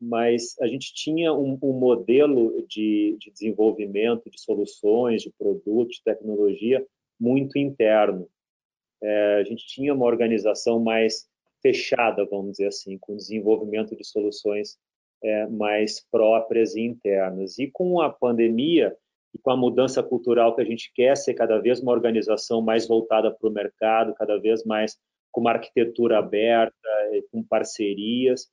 [0.00, 6.02] mas a gente tinha um, um modelo de, de, desenvolvimento de soluções, de produtos, de
[6.02, 6.84] tecnologia
[7.18, 8.28] muito interno.
[9.02, 11.26] É, a gente tinha uma organização mais
[11.64, 14.76] fechada, vamos dizer assim, com desenvolvimento de soluções
[15.22, 17.58] é, mais próprias e internas.
[17.58, 18.94] E com a pandemia
[19.34, 22.86] e com a mudança cultural que a gente quer ser cada vez uma organização mais
[22.86, 24.98] voltada para o mercado, cada vez mais
[25.32, 26.76] com uma arquitetura aberta,
[27.32, 28.48] com parcerias,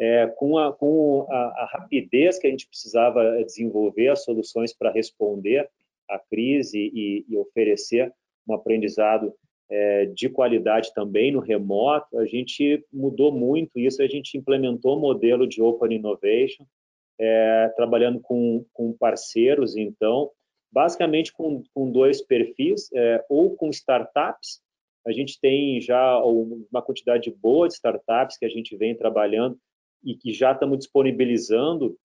[0.00, 4.90] é, com, a, com a, a, rapidez que a gente precisava desenvolver as soluções para
[4.90, 5.68] responder
[6.10, 8.12] à crise e, e oferecer
[8.48, 9.32] um aprendizado
[9.70, 15.00] é, de qualidade também no remoto, a gente mudou muito isso, a gente implementou o
[15.00, 16.64] modelo de Open Innovation,
[17.18, 20.30] é, trabalhando com, com parceiros, então,
[20.72, 24.60] basicamente com, com dois perfis, é, ou com startups,
[25.06, 29.58] a gente tem já uma quantidade boa de startups que a gente vem trabalhando
[30.02, 31.96] e que já estamos disponibilizando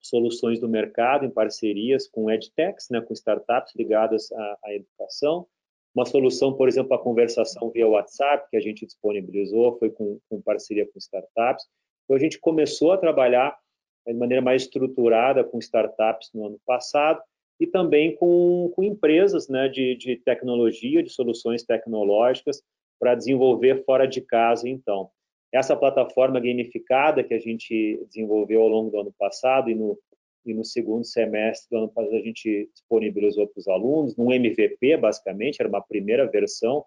[0.00, 5.46] soluções do mercado em parcerias com edtechs, né, com startups ligadas à, à educação,
[5.94, 10.40] uma solução, por exemplo, a conversação via WhatsApp, que a gente disponibilizou, foi com, com
[10.40, 11.66] parceria com startups.
[12.04, 13.56] Então, a gente começou a trabalhar
[14.06, 17.20] de maneira mais estruturada com startups no ano passado
[17.60, 22.62] e também com, com empresas né, de, de tecnologia, de soluções tecnológicas
[22.98, 25.10] para desenvolver fora de casa, então.
[25.52, 29.98] Essa plataforma gamificada que a gente desenvolveu ao longo do ano passado e no,
[30.44, 34.96] e no segundo semestre do ano passado a gente disponibilizou para os alunos, num MVP,
[34.96, 36.84] basicamente, era uma primeira versão,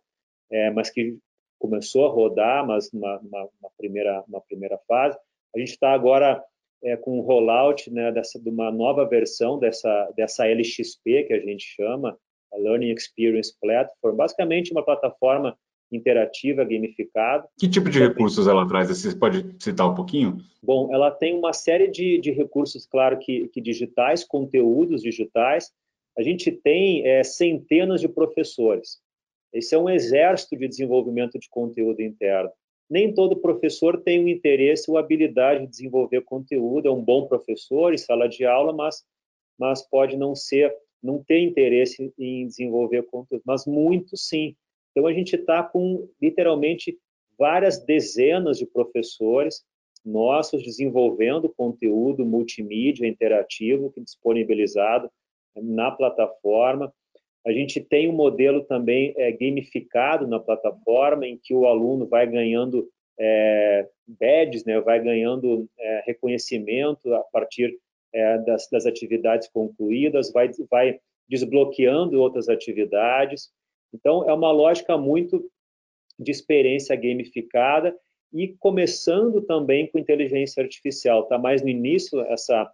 [0.51, 1.17] é, mas que
[1.59, 5.17] começou a rodar, mas uma, uma, uma primeira, uma primeira fase.
[5.55, 6.43] A gente está agora
[6.83, 11.39] é, com o rollout né, dessa, de uma nova versão dessa, dessa LXP, que a
[11.39, 12.17] gente chama,
[12.53, 15.57] a Learning Experience Platform, basicamente uma plataforma
[15.91, 17.47] interativa, gamificada.
[17.57, 18.89] Que tipo de recursos ela traz?
[18.89, 20.37] Você pode citar um pouquinho?
[20.61, 25.71] Bom, ela tem uma série de, de recursos, claro que, que, digitais, conteúdos digitais.
[26.17, 28.99] A gente tem é, centenas de professores.
[29.53, 32.49] Esse é um exército de desenvolvimento de conteúdo interno.
[32.89, 36.87] Nem todo professor tem o interesse ou habilidade de desenvolver conteúdo.
[36.87, 39.03] É um bom professor em sala de aula, mas,
[39.57, 43.43] mas pode não ser, não ter interesse em desenvolver conteúdo.
[43.45, 44.55] Mas muito sim
[44.95, 46.97] então, a gente está com, literalmente,
[47.37, 49.61] várias dezenas de professores
[50.05, 55.09] nossos desenvolvendo conteúdo multimídia interativo é disponibilizado
[55.55, 56.93] na plataforma.
[57.45, 62.25] A gente tem um modelo também é, gamificado na plataforma, em que o aluno vai
[62.25, 62.87] ganhando
[63.19, 67.77] é, badges, né, vai ganhando é, reconhecimento a partir
[68.45, 73.49] das, das, atividades concluídas, vai, vai desbloqueando outras atividades.
[73.95, 75.49] Então, é uma lógica muito
[76.19, 77.95] de experiência gamificada
[78.33, 81.23] e começando também com inteligência artificial.
[81.23, 82.69] Está mais no início essa,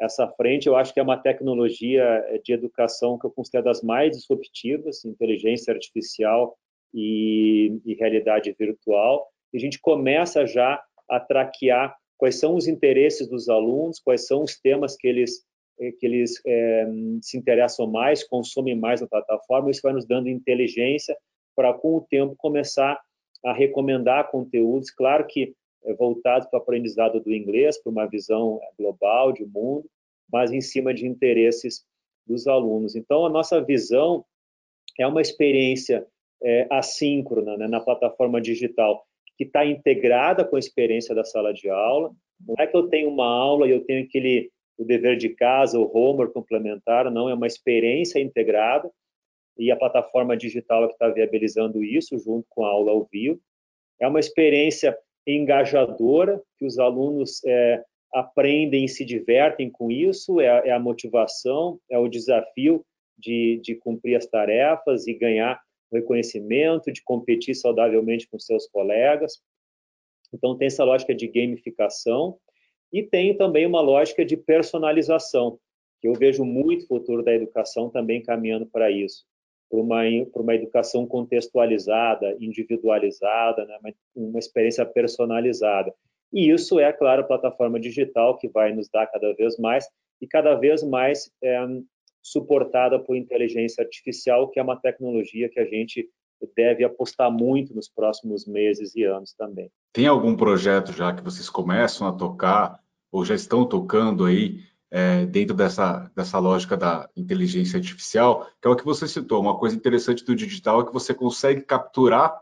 [0.00, 4.16] essa frente, eu acho que é uma tecnologia de educação que eu considero das mais
[4.16, 6.56] disruptivas, inteligência artificial
[6.94, 9.28] e, e realidade virtual.
[9.52, 14.42] e a gente começa já a traquear quais são os interesses dos alunos, quais são
[14.42, 15.45] os temas que eles eh,
[15.76, 16.86] que eles é,
[17.20, 21.16] se interessam mais, consomem mais na plataforma, isso vai nos dando inteligência
[21.54, 22.98] para, com o tempo, começar
[23.44, 28.60] a recomendar conteúdos, claro que é, voltados para o aprendizado do inglês, para uma visão
[28.78, 29.88] global de mundo,
[30.32, 31.84] mas em cima de interesses
[32.26, 32.96] dos alunos.
[32.96, 34.24] Então, a nossa visão
[34.98, 36.06] é uma experiência
[36.42, 41.68] é, assíncrona né, na plataforma digital, que está integrada com a experiência da sala de
[41.68, 42.10] aula.
[42.46, 45.78] Não é que eu tenho uma aula e eu tenho aquele o dever de casa,
[45.78, 48.90] o homework complementar, não, é uma experiência integrada
[49.58, 53.40] e a plataforma digital é que está viabilizando isso junto com a aula ao vivo.
[53.98, 60.68] É uma experiência engajadora, que os alunos é, aprendem e se divertem com isso, é,
[60.68, 62.84] é, a motivação, é o desafio
[63.18, 65.60] de, de cumprir as tarefas e ganhar
[65.92, 69.40] reconhecimento, de competir saudavelmente com seus colegas.
[70.32, 72.38] Então, tem essa lógica de gamificação
[72.96, 75.58] e tem também uma lógica de personalização,
[76.00, 79.26] que eu vejo muito futuro da educação também caminhando para isso,
[79.70, 83.78] para uma, para uma educação contextualizada, individualizada, né?
[83.82, 85.92] uma, uma experiência personalizada.
[86.32, 89.86] E isso é, claro, a plataforma digital que vai nos dar cada vez mais
[90.18, 91.66] e cada vez mais é,
[92.22, 96.08] suportada por inteligência artificial, que é uma tecnologia que a gente
[96.56, 99.70] deve apostar muito nos próximos meses e anos também.
[99.92, 102.80] Tem algum projeto já que vocês começam a tocar
[103.16, 108.70] ou já estão tocando aí é, dentro dessa, dessa lógica da inteligência artificial, que é
[108.70, 109.40] o que você citou.
[109.40, 112.38] Uma coisa interessante do digital é que você consegue capturar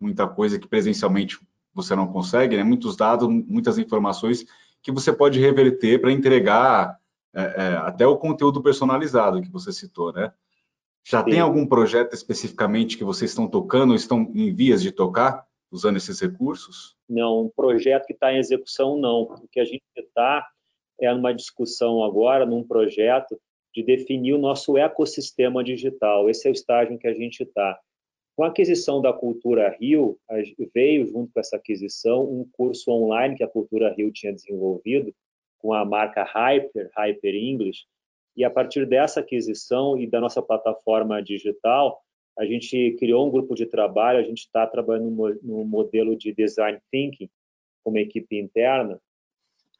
[0.00, 1.38] muita coisa que presencialmente
[1.74, 2.64] você não consegue, né?
[2.64, 4.46] muitos dados, muitas informações
[4.82, 6.98] que você pode reverter para entregar
[7.34, 10.32] é, é, até o conteúdo personalizado que você citou, né?
[11.06, 11.32] Já Sim.
[11.32, 15.98] tem algum projeto especificamente que vocês estão tocando ou estão em vias de tocar usando
[15.98, 16.93] esses recursos?
[17.08, 19.22] Não, um projeto que está em execução, não.
[19.22, 20.46] O que a gente está
[21.00, 23.38] é numa discussão agora, num projeto
[23.74, 26.30] de definir o nosso ecossistema digital.
[26.30, 27.78] Esse é o estágio em que a gente está.
[28.36, 30.18] Com a aquisição da Cultura Rio,
[30.72, 35.14] veio junto com essa aquisição um curso online que a Cultura Rio tinha desenvolvido
[35.58, 37.84] com a marca Hyper, Hyper English,
[38.36, 42.03] e a partir dessa aquisição e da nossa plataforma digital,
[42.38, 46.78] a gente criou um grupo de trabalho, a gente está trabalhando no, modelo de design
[46.90, 47.30] thinking
[47.82, 48.98] como equipe interna,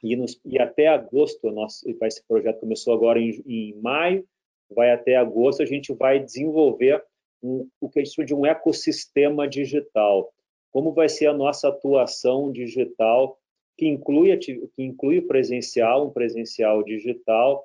[0.02, 4.24] e, nos, e até agosto, nosso, esse projeto começou agora em, em, maio,
[4.70, 7.02] vai até agosto, a gente vai desenvolver
[7.42, 10.30] um, o que a gente chama de um ecossistema digital.
[10.70, 13.38] Como vai ser a nossa atuação digital,
[13.78, 17.64] que inclui, que inclui presencial, um presencial digital,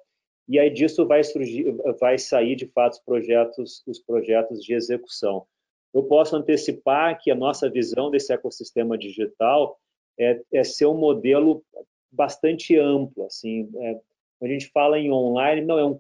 [0.50, 5.46] e aí disso vai surgir, vai sair de fato os projetos, os projetos de execução.
[5.94, 9.80] Eu posso antecipar que a nossa visão desse ecossistema digital
[10.20, 11.64] é, é ser um modelo
[12.12, 14.00] bastante amplo, assim, é,
[14.42, 16.00] a gente fala em online, não é um,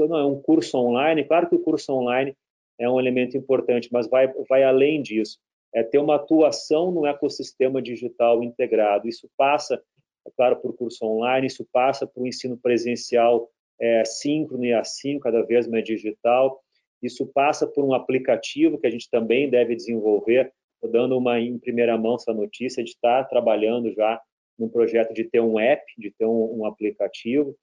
[0.00, 2.36] não é um curso online, claro que o curso online
[2.78, 5.38] é um elemento importante, mas vai, vai além disso,
[5.74, 9.82] é ter uma atuação no ecossistema digital integrado, isso passa,
[10.26, 13.48] é claro, por curso online, isso passa por ensino presencial
[13.80, 16.60] é, síncrono e assíncrono, cada vez mais digital.
[17.02, 20.52] Isso passa por um aplicativo que a gente também deve desenvolver.
[20.74, 24.20] Estou dando uma em primeira mão essa notícia de estar trabalhando já
[24.58, 27.56] num projeto de ter um app, de ter um, um aplicativo.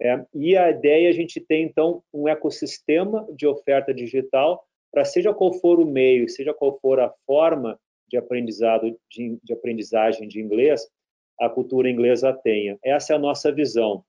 [0.00, 5.04] É, e a ideia é a gente ter, então, um ecossistema de oferta digital para
[5.04, 10.26] seja qual for o meio, seja qual for a forma de aprendizado, de, de aprendizagem
[10.26, 10.88] de inglês,
[11.38, 12.78] a cultura inglesa tenha.
[12.82, 14.04] Essa é a nossa visão.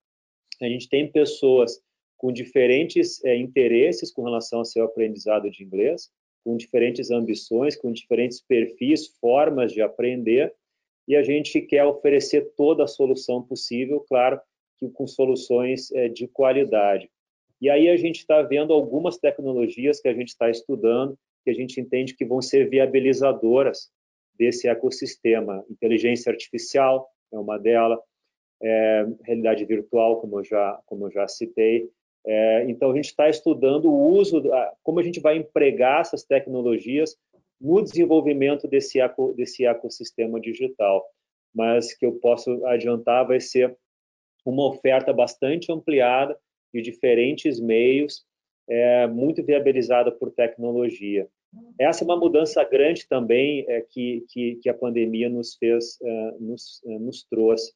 [0.62, 1.80] A gente tem pessoas
[2.16, 6.08] com diferentes é, interesses com relação ao seu aprendizado de inglês,
[6.44, 10.54] com diferentes ambições, com diferentes perfis, formas de aprender,
[11.08, 14.40] e a gente quer oferecer toda a solução possível, claro,
[14.78, 17.10] que com soluções é, de qualidade.
[17.60, 21.54] E aí a gente está vendo algumas tecnologias que a gente está estudando, que a
[21.54, 23.90] gente entende que vão ser viabilizadoras
[24.38, 25.64] desse ecossistema.
[25.68, 27.98] Inteligência artificial é uma delas,
[28.62, 31.90] é, realidade virtual, como eu já, como eu já citei.
[32.24, 34.42] É, então, a gente está estudando o uso,
[34.82, 37.16] como a gente vai empregar essas tecnologias
[37.60, 41.04] no desenvolvimento desse, eco, desse ecossistema digital.
[41.54, 43.76] Mas que eu posso adiantar vai ser
[44.44, 46.36] uma oferta bastante ampliada
[46.72, 48.24] de diferentes meios,
[48.68, 51.28] é, muito viabilizada por tecnologia.
[51.78, 56.30] Essa é uma mudança grande também é, que, que, que, a pandemia nos fez, é,
[56.40, 57.72] nos, é, nos trouxe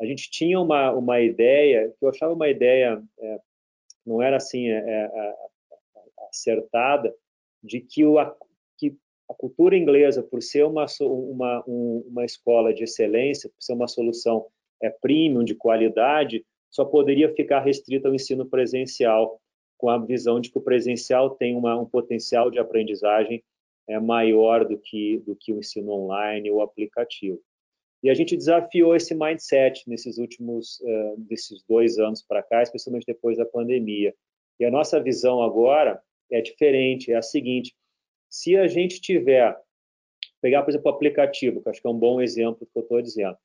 [0.00, 3.40] a gente tinha uma, uma ideia, que eu achava uma ideia, é,
[4.04, 5.34] não era assim é, é,
[6.30, 7.14] acertada,
[7.62, 8.16] de que, o,
[8.76, 8.96] que
[9.28, 14.46] a cultura inglesa, por ser uma, uma, uma escola de excelência, por ser uma solução
[14.82, 19.40] é, premium, de qualidade, só poderia ficar restrita ao ensino presencial,
[19.78, 23.42] com a visão de que o presencial tem uma, um potencial de aprendizagem
[23.88, 27.40] é, maior do que, do que o ensino online ou aplicativo.
[28.02, 33.06] E a gente desafiou esse mindset nesses últimos uh, desses dois anos para cá, especialmente
[33.06, 34.14] depois da pandemia.
[34.60, 37.74] E a nossa visão agora é diferente, é a seguinte:
[38.28, 39.56] se a gente tiver,
[40.40, 42.82] pegar, por exemplo, o aplicativo, que acho que é um bom exemplo do que eu
[42.82, 43.36] estou dizendo,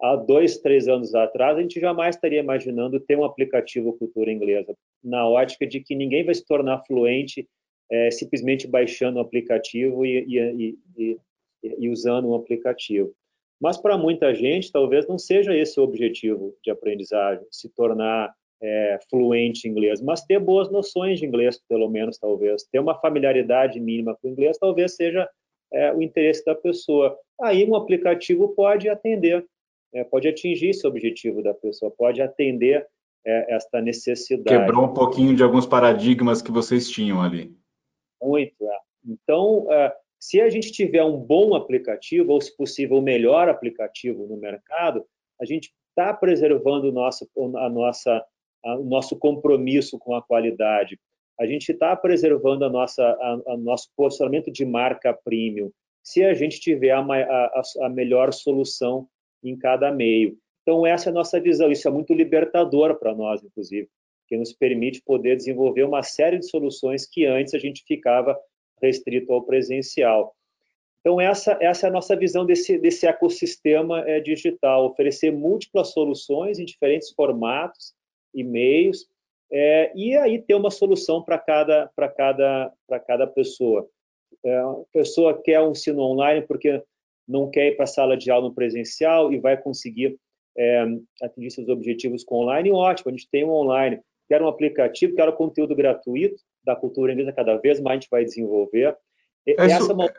[0.00, 4.76] há dois, três anos atrás, a gente jamais estaria imaginando ter um aplicativo cultura inglesa,
[5.02, 7.48] na ótica de que ninguém vai se tornar fluente
[7.90, 11.18] é, simplesmente baixando o aplicativo e, e, e,
[11.62, 13.14] e usando um aplicativo.
[13.60, 18.98] Mas para muita gente, talvez não seja esse o objetivo de aprendizagem, se tornar é,
[19.10, 22.64] fluente em inglês, mas ter boas noções de inglês, pelo menos, talvez.
[22.64, 25.28] Ter uma familiaridade mínima com o inglês, talvez seja
[25.72, 27.16] é, o interesse da pessoa.
[27.40, 29.44] Aí um aplicativo pode atender,
[29.94, 32.86] é, pode atingir esse objetivo da pessoa, pode atender
[33.26, 34.58] é, esta necessidade.
[34.58, 37.54] Quebrou um pouquinho de alguns paradigmas que vocês tinham ali.
[38.22, 38.78] Muito, é.
[39.04, 39.94] Então, é,
[40.26, 45.06] se a gente tiver um bom aplicativo, ou se possível, o melhor aplicativo no mercado,
[45.40, 48.26] a gente está preservando o nosso, a nossa
[48.64, 50.98] o nosso compromisso com a qualidade.
[51.38, 55.70] A gente está preservando a nossa, a, a, nosso posicionamento de marca premium,
[56.02, 59.06] se a gente tiver a, a, a melhor solução
[59.44, 60.36] em cada meio.
[60.62, 61.70] Então, essa é a nossa visão.
[61.70, 63.88] Isso é muito libertador para nós, inclusive,
[64.26, 68.36] que nos permite poder desenvolver uma série de soluções que antes a gente ficava
[68.80, 70.34] restrito ao presencial.
[71.00, 76.58] Então, essa, essa é a nossa visão desse, desse ecossistema é, digital, oferecer múltiplas soluções
[76.58, 77.94] em diferentes formatos,
[78.34, 79.06] e-mails,
[79.52, 82.72] é, e aí ter uma solução para cada, cada,
[83.06, 83.88] cada pessoa.
[84.44, 86.82] É, a pessoa quer um ensino online porque
[87.26, 90.18] não quer ir para a sala de aula no presencial e vai conseguir
[90.58, 90.86] é,
[91.22, 94.00] atingir seus objetivos com online, ótimo, a gente tem um online.
[94.28, 98.10] Quer um aplicativo, quer um conteúdo gratuito da cultura inglesa cada vez mais a gente
[98.10, 98.96] vai desenvolver.
[99.46, 100.06] Essa é, uma...
[100.06, 100.10] É,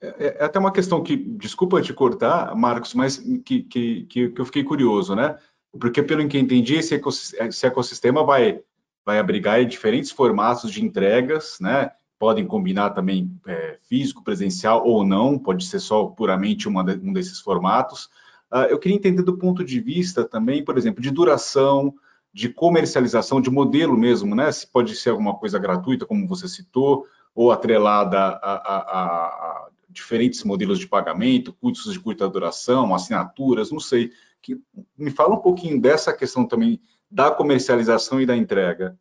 [0.00, 4.44] é, é, até uma questão que, desculpa te cortar, Marcos, mas que, que, que, eu
[4.46, 5.36] fiquei curioso, né?
[5.78, 8.62] Porque, pelo que entendi, esse ecossistema, esse ecossistema vai,
[9.04, 11.90] vai abrigar diferentes formatos de entregas, né?
[12.18, 17.12] Podem combinar também é, físico, presencial ou não, pode ser só puramente uma de, um
[17.12, 18.08] desses formatos.
[18.50, 21.94] Uh, eu queria entender do ponto de vista também, por exemplo, de duração,
[22.32, 24.50] de comercialização, de modelo mesmo, né?
[24.52, 28.78] Se pode ser alguma coisa gratuita, como você citou, ou atrelada a, a,
[29.26, 34.60] a diferentes modelos de pagamento, custos de curta duração, assinaturas, não sei que
[34.96, 38.98] me fala um pouquinho dessa questão também da comercialização e da entrega.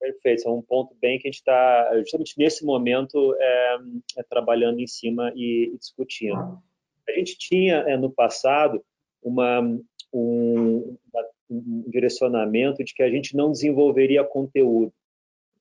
[0.00, 3.76] Perfeito, é um ponto bem que a gente está, justamente nesse momento, é,
[4.18, 6.58] é, trabalhando em cima e, e, discutindo.
[7.08, 8.84] A gente tinha, é, no passado,
[9.22, 9.60] uma,
[10.12, 10.96] um,
[11.50, 14.92] um, direcionamento de que a gente não desenvolveria conteúdo,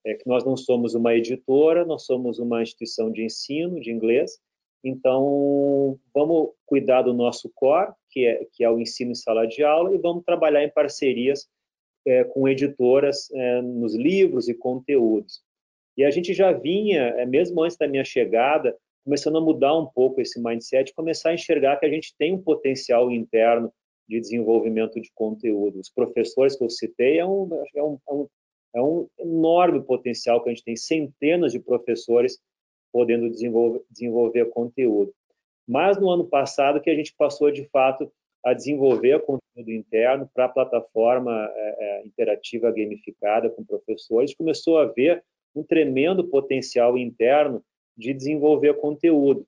[0.05, 4.39] é que nós não somos uma editora, nós somos uma instituição de ensino de inglês,
[4.83, 9.63] então, vamos cuidar do nosso core, que é, que é o ensino em sala de
[9.63, 11.47] aula, e vamos trabalhar em parcerias
[12.05, 15.41] é, com editoras é, nos livros e conteúdos.
[15.95, 18.75] E a gente já vinha, é, mesmo antes da minha chegada,
[19.05, 22.41] começando a mudar um pouco esse mindset, começar a enxergar que a gente tem um
[22.41, 23.71] potencial interno
[24.07, 25.79] de desenvolvimento de conteúdo.
[25.79, 28.27] Os professores que eu citei é um, é um, é um,
[28.75, 32.39] é um enorme potencial que a gente tem, centenas de professores
[32.91, 35.13] podendo desenvolver, desenvolver conteúdo.
[35.67, 38.11] Mas no ano passado que a gente passou de fato
[38.43, 44.85] a desenvolver conteúdo interno para a plataforma é, é, interativa gamificada com professores, começou a
[44.85, 45.23] ver
[45.55, 47.63] um tremendo potencial interno
[47.97, 49.45] de desenvolver conteúdo.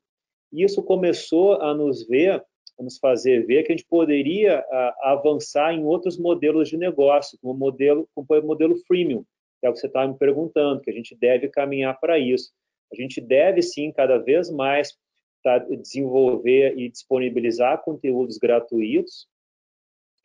[0.54, 2.42] E isso começou a nos ver,
[2.84, 7.54] nos fazer ver que a gente poderia a, avançar em outros modelos de negócio, como
[7.54, 9.24] o modelo, como o modelo freemium,
[9.60, 12.52] que é o que você estava me perguntando, que a gente deve caminhar para isso.
[12.92, 14.96] A gente deve sim cada vez mais
[15.44, 19.28] tá, desenvolver e disponibilizar conteúdos gratuitos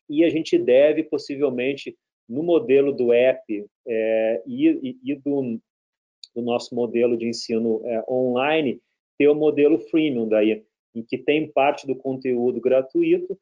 [0.08, 1.96] e a gente deve possivelmente
[2.28, 5.60] no modelo do app é, e, e do,
[6.34, 8.80] do, nosso modelo de ensino é, online
[9.18, 10.64] ter o modelo freemium daí
[10.94, 13.38] em que tem parte do conteúdo gratuito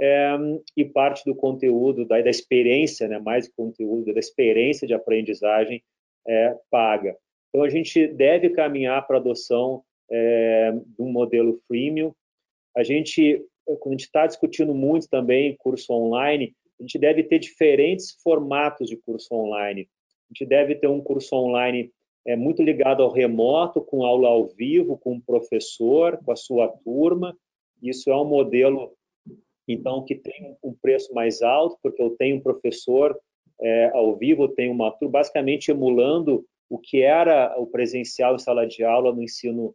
[0.00, 0.36] é,
[0.76, 5.82] e parte do conteúdo daí da experiência, né, mais conteúdo da experiência de aprendizagem
[6.26, 7.16] é, paga.
[7.48, 12.14] Então, a gente deve caminhar para a adoção é, de um modelo freemium.
[12.76, 18.16] A gente, a gente está discutindo muito também curso online, a gente deve ter diferentes
[18.22, 19.88] formatos de curso online.
[20.30, 21.92] A gente deve ter um curso online
[22.26, 26.68] é muito ligado ao remoto, com aula ao vivo, com o professor, com a sua
[26.84, 27.36] turma.
[27.82, 28.92] Isso é um modelo,
[29.66, 33.18] então, que tem um preço mais alto, porque eu tenho um professor
[33.60, 38.38] é, ao vivo, eu tenho uma turma, basicamente emulando o que era o presencial em
[38.38, 39.74] sala de aula no ensino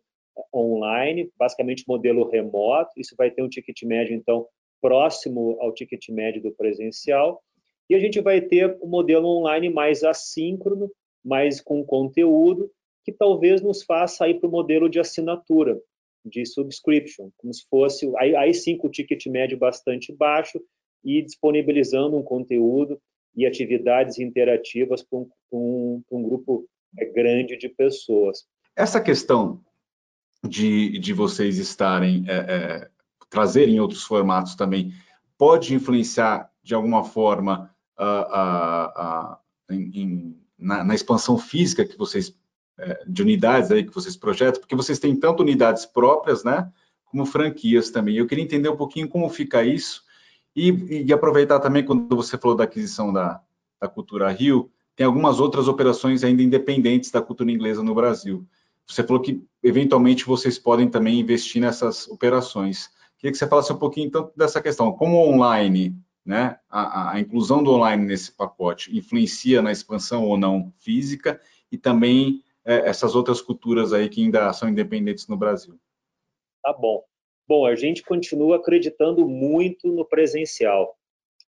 [0.53, 2.91] online, basicamente modelo remoto.
[2.97, 4.47] Isso vai ter um ticket médio, então,
[4.81, 7.41] próximo ao ticket médio do presencial.
[7.89, 10.91] E a gente vai ter um modelo online mais assíncrono,
[11.27, 12.71] mais com conteúdo,
[13.03, 15.77] que talvez nos faça ir para o modelo de assinatura,
[16.25, 20.59] de subscription, como se fosse, aí, aí sim com o ticket médio bastante baixo
[21.03, 22.99] e disponibilizando um conteúdo
[23.35, 26.65] e atividades interativas para um, um, um grupo
[26.97, 28.45] é, grande de pessoas.
[28.75, 29.61] Essa questão
[30.47, 32.89] de, de vocês estarem, é, é,
[33.29, 34.91] trazerem outros formatos também,
[35.37, 37.73] pode influenciar de alguma forma
[39.69, 42.35] em, em, na, na, expansão física que vocês,
[42.77, 46.71] é, de unidades aí que vocês projetam, porque vocês têm tanto unidades próprias, né,
[47.05, 48.15] como franquias também.
[48.17, 50.03] Eu queria entender um pouquinho como fica isso
[50.55, 53.41] e, e aproveitar também quando você falou da aquisição da,
[53.79, 58.43] da Cultura Rio, tem algumas outras operações ainda independentes da cultura inglesa no Brasil.
[58.87, 62.89] Você falou que, eventualmente, vocês podem também investir nessas operações.
[63.19, 64.91] Queria que você falasse um pouquinho, então, dessa questão.
[64.93, 65.95] Como online
[66.27, 71.39] né, a, a, inclusão do online nesse pacote influencia na expansão ou não física
[71.71, 75.79] e também é, essas outras culturas aí que ainda são independentes no Brasil.
[76.61, 77.01] Tá bom.
[77.47, 80.97] Bom, a gente continua acreditando muito no presencial,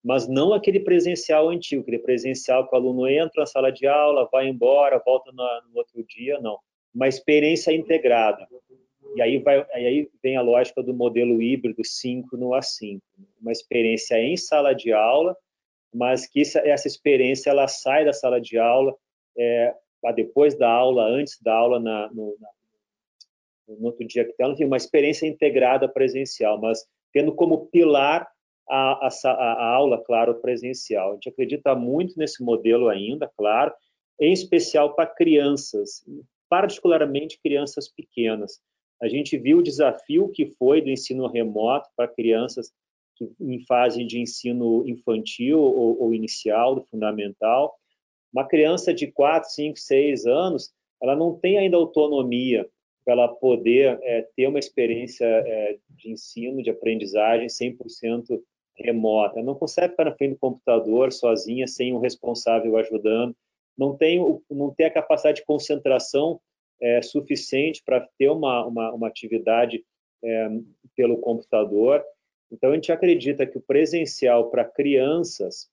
[0.04, 4.30] mas não aquele presencial antigo, aquele presencial que o aluno entra na sala de aula,
[4.32, 6.60] vai embora, volta no, no outro dia, não.
[6.94, 8.48] Uma experiência integrada.
[9.18, 13.28] E aí, vai, aí vem a lógica do modelo híbrido síncrono assíncrono.
[13.42, 15.36] Uma experiência em sala de aula,
[15.92, 18.96] mas que essa, essa experiência ela sai da sala de aula
[19.36, 19.74] é,
[20.16, 22.48] depois da aula, antes da aula, na, no, na,
[23.76, 28.28] no outro dia que tem, enfim, uma experiência integrada presencial, mas tendo como pilar
[28.70, 31.10] a, a, a, aula, claro, presencial.
[31.10, 33.74] A gente acredita muito nesse modelo ainda, claro,
[34.22, 36.06] em especial para crianças,
[36.48, 38.62] particularmente crianças pequenas.
[39.02, 42.72] A gente viu o desafio que foi do ensino remoto para crianças
[43.40, 47.76] em fase de ensino infantil ou, ou inicial, do fundamental.
[48.32, 50.72] Uma criança de 4, 5, 6 anos,
[51.02, 52.68] ela não tem ainda autonomia
[53.04, 58.40] para ela poder é, ter uma experiência é, de ensino, de aprendizagem 100%
[58.76, 59.38] remota.
[59.38, 63.36] Ela não consegue ficar na frente do computador sozinha, sem um responsável ajudando.
[63.78, 64.20] Não tem,
[64.50, 66.40] não tem a capacidade de concentração
[66.82, 69.84] é, suficiente para ter uma, uma, uma atividade
[70.24, 70.50] é,
[70.96, 72.04] pelo computador.
[72.52, 75.70] Então, a gente acredita que o presencial para crianças,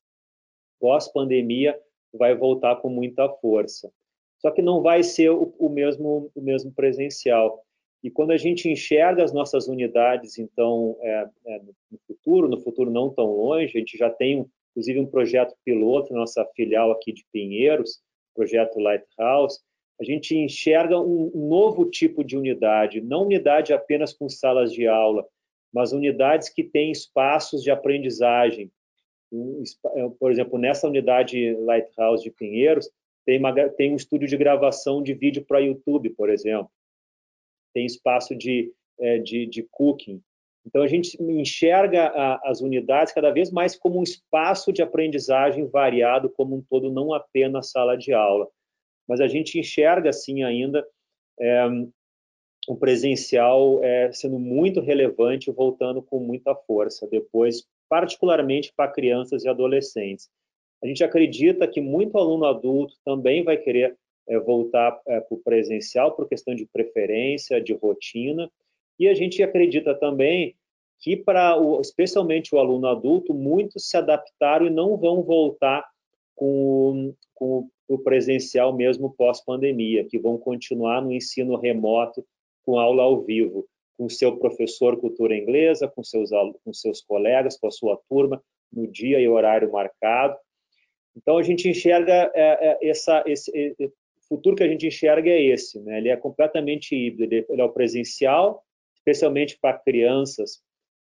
[0.81, 1.79] pós-pandemia,
[2.13, 3.93] vai voltar com muita força.
[4.39, 7.65] Só que não vai ser o, o, mesmo, o mesmo presencial.
[8.03, 11.59] E quando a gente enxerga as nossas unidades, então, é, é,
[11.91, 16.13] no futuro, no futuro não tão longe, a gente já tem, inclusive, um projeto piloto
[16.13, 18.03] na nossa filial aqui de Pinheiros,
[18.35, 19.61] projeto Lighthouse,
[20.01, 25.27] a gente enxerga um novo tipo de unidade, não unidade apenas com salas de aula,
[25.73, 28.71] mas unidades que têm espaços de aprendizagem.
[29.33, 32.91] É, por exemplo, nessa unidade Lighthouse de Pinheiros,
[33.25, 36.71] tem, uma, tem um estúdio de gravação de vídeo para YouTube, por exemplo.
[37.73, 40.21] Tem espaço de, é, de, de cooking.
[40.67, 46.31] Então, a gente enxerga as unidades cada vez mais como um espaço de aprendizagem variado
[46.31, 48.49] como um todo, não apenas sala de aula
[49.09, 50.87] mas a gente enxerga assim ainda
[51.41, 51.67] é,
[52.69, 59.49] o presencial é, sendo muito relevante, voltando com muita força depois, particularmente para crianças e
[59.49, 60.29] adolescentes.
[60.83, 63.97] A gente acredita que muito aluno adulto também vai querer
[64.29, 68.51] é, voltar é, para o presencial por questão de preferência, de rotina,
[68.99, 70.55] e a gente acredita também
[71.01, 75.85] que para especialmente o aluno adulto, muitos se adaptaram e não vão voltar
[76.35, 82.25] com, com o presencial mesmo pós-pandemia, que vão continuar no ensino remoto
[82.65, 83.67] com aula ao vivo,
[83.97, 86.31] com seu professor cultura inglesa, com seus,
[86.65, 90.37] com seus colegas, com a sua turma, no dia e horário marcado.
[91.17, 93.93] Então, a gente enxerga é, é, essa, esse, o
[94.29, 95.99] futuro que a gente enxerga é esse, né?
[95.99, 98.65] ele é completamente híbrido, ele é o presencial,
[98.97, 100.63] especialmente para crianças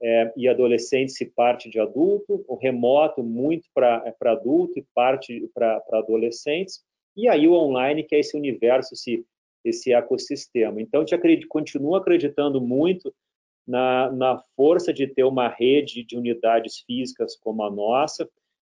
[0.02, 5.48] é, e adolescentes se parte de adulto, o remoto muito para é, adulto e parte
[5.54, 6.82] para adolescentes,
[7.16, 9.24] e aí o online, que é esse universo, esse,
[9.64, 10.80] esse ecossistema.
[10.80, 13.12] Então, a gente acredita, continua acreditando muito
[13.66, 18.28] na, na força de ter uma rede de unidades físicas como a nossa,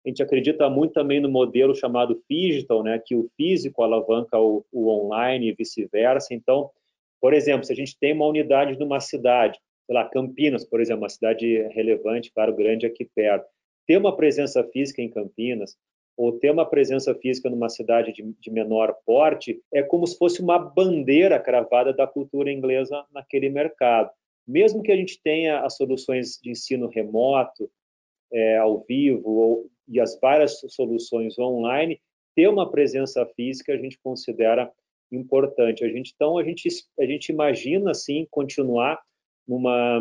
[0.03, 4.65] A gente acredita muito também no modelo chamado digital, né, que o físico alavanca o,
[4.71, 6.33] o online e vice-versa.
[6.33, 6.71] Então,
[7.21, 11.03] por exemplo, se a gente tem uma unidade numa cidade, sei lá, Campinas, por exemplo,
[11.03, 13.47] uma cidade relevante, claro, grande aqui perto,
[13.87, 15.75] ter uma presença física em Campinas
[16.17, 20.41] ou ter uma presença física numa cidade de, de, menor porte é como se fosse
[20.41, 24.09] uma bandeira cravada da cultura inglesa naquele mercado.
[24.47, 27.69] Mesmo que a gente tenha as soluções de ensino remoto,
[28.31, 31.99] é, ao vivo ou, e as várias soluções online,
[32.35, 34.71] ter uma presença física a gente considera
[35.11, 35.83] importante.
[35.83, 36.67] A gente então a gente
[36.99, 38.99] a gente imagina assim continuar
[39.47, 39.99] numa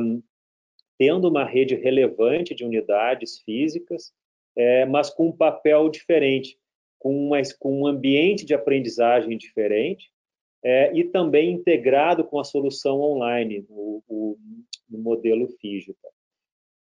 [0.98, 4.12] tendo uma rede relevante de unidades físicas,
[4.54, 6.58] é, mas com um papel diferente,
[6.98, 10.10] com, uma, com um ambiente de aprendizagem diferente
[10.62, 14.38] é, e também integrado com a solução online, no, no,
[14.90, 16.06] no modelo Fígica.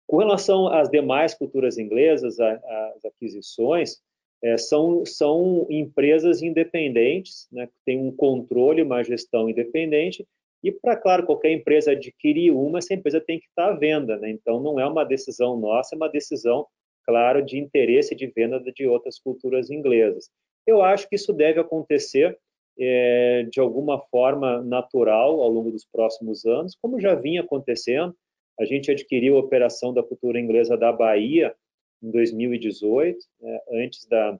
[0.06, 4.02] Com relação às demais culturas inglesas, as aquisições,
[4.42, 10.26] é, são, são empresas independentes, né, que têm um controle, uma gestão independente,
[10.62, 14.30] e para, claro, qualquer empresa adquirir uma, essa empresa tem que estar à venda, né?
[14.30, 16.66] então não é uma decisão nossa, é uma decisão,
[17.04, 20.28] claro, de interesse de venda de outras culturas inglesas.
[20.66, 22.38] Eu acho que isso deve acontecer
[22.78, 28.14] é, de alguma forma natural ao longo dos próximos anos, como já vinha acontecendo.
[28.58, 31.54] A gente adquiriu a operação da cultura inglesa da Bahia
[32.02, 34.38] em 2018, né, antes da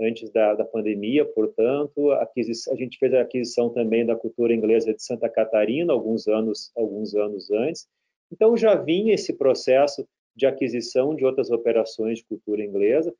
[0.00, 2.28] antes da, da pandemia, portanto, a,
[2.76, 7.50] gente fez a aquisição também da cultura inglesa de Santa Catarina alguns anos alguns anos
[7.50, 7.86] antes.
[8.32, 13.14] Então já vinha esse processo de aquisição de outras operações de cultura inglesa.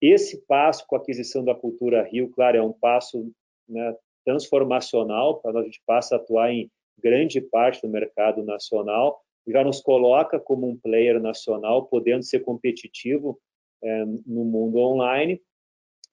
[0.00, 3.30] Esse passo com a aquisição da cultura Rio, claro, é um passo
[3.68, 6.68] né, transformacional para a gente passa a atuar em
[6.98, 13.38] grande parte do mercado nacional, já nos coloca como um player nacional, podendo ser competitivo
[13.82, 15.40] é, no mundo online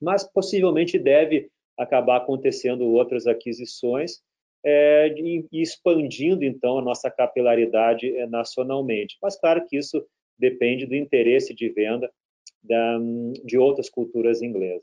[0.02, 1.48] mas possivelmente deve
[1.78, 4.20] acabar acontecendo outras aquisições
[4.64, 9.16] é, e, expandindo então a nossa capilaridade é, nacionalmente.
[9.22, 10.04] Mas claro que isso
[10.38, 12.10] depende do interesse de venda
[12.62, 12.98] da,
[13.44, 14.82] de outras culturas inglesas.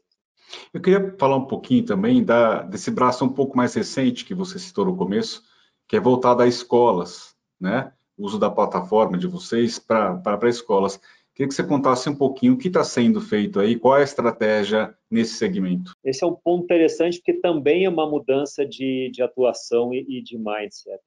[0.73, 4.57] Eu queria falar um pouquinho também da, desse braço um pouco mais recente que você
[4.57, 5.43] citou no começo,
[5.87, 7.91] que é voltado a escolas, né?
[8.17, 10.99] O uso da plataforma de vocês para escolas.
[11.39, 14.03] Queria que você contasse um pouquinho o que está sendo feito aí, qual é a
[14.03, 15.93] estratégia nesse segmento.
[16.03, 20.21] Esse é um ponto interessante, porque também é uma mudança de, de atuação e, e,
[20.21, 20.99] de mindset.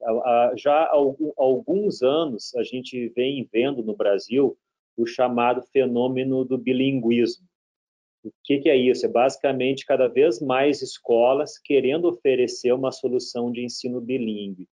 [0.57, 0.95] já há
[1.37, 4.57] alguns anos, a gente vem vendo no Brasil
[4.97, 7.45] o chamado fenômeno do bilinguismo.
[8.25, 9.05] O que, que é isso?
[9.05, 14.67] É basicamente cada vez mais escolas querendo oferecer uma solução de ensino bilíngue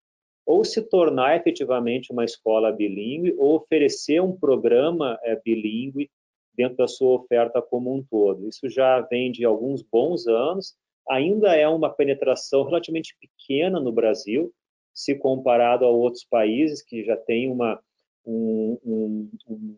[0.49, 6.09] ou se tornar efetivamente uma escola bilíngue ou oferecer um programa é, bilíngue
[6.55, 8.49] dentro da sua oferta como um todo.
[8.49, 10.75] Isso já vem de alguns bons anos,
[11.07, 14.51] ainda é uma penetração relativamente pequena no Brasil,
[14.91, 17.79] se comparado a outros países que já têm uma,
[18.25, 19.77] um, um, um,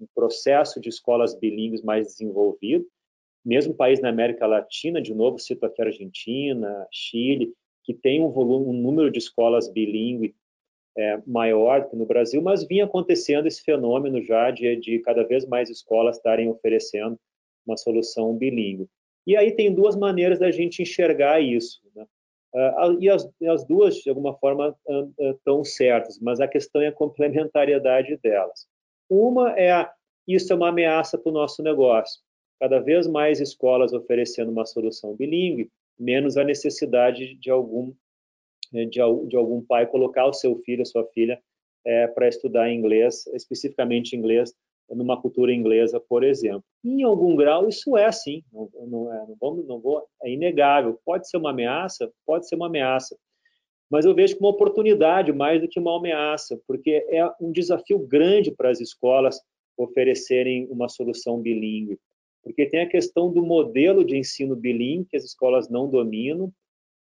[0.00, 2.84] um processo de escolas bilíngues mais desenvolvido.
[3.44, 7.54] Mesmo país na América Latina, de novo, cito aqui Argentina, Chile,
[7.88, 10.34] que tem um volume, um número de escolas bilíngue
[10.94, 15.46] é, maior que no Brasil, mas vinha acontecendo esse fenômeno já de, de cada vez
[15.46, 17.18] mais escolas estarem oferecendo
[17.66, 18.86] uma solução bilíngue.
[19.26, 21.80] E aí tem duas maneiras da gente enxergar isso.
[21.96, 22.06] Né?
[22.54, 24.76] Uh, e as, as, duas, de alguma forma,
[25.18, 28.68] estão certas, mas a questão é a complementariedade delas.
[29.08, 29.90] Uma é a,
[30.26, 32.20] isso é uma ameaça para o nosso negócio.
[32.60, 37.92] Cada vez mais escolas oferecendo uma solução bilíngue, menos a necessidade de algum
[38.72, 41.40] né, de, algum pai colocar o seu filho, a sua filha,
[41.84, 44.52] é, para estudar inglês, especificamente inglês,
[44.90, 46.64] numa cultura inglesa, por exemplo.
[46.84, 50.98] Em algum grau, isso é assim, não, não, é, não, vamos, não vou, é inegável.
[51.04, 53.16] Pode ser uma ameaça, pode ser uma ameaça,
[53.90, 57.98] mas eu vejo como uma oportunidade mais do que uma ameaça, porque é um desafio
[57.98, 59.40] grande para as escolas
[59.76, 61.98] oferecerem uma solução bilíngue
[62.48, 66.50] porque tem a questão do modelo de ensino bilíngue que as escolas não dominam,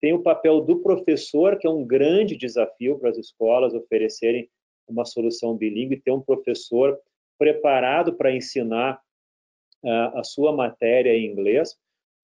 [0.01, 4.49] tem o papel do professor, que é um grande desafio para as escolas oferecerem
[4.87, 6.97] uma solução bilíngue, ter um professor
[7.37, 9.01] preparado para ensinar
[9.83, 11.75] uh, a sua matéria em inglês,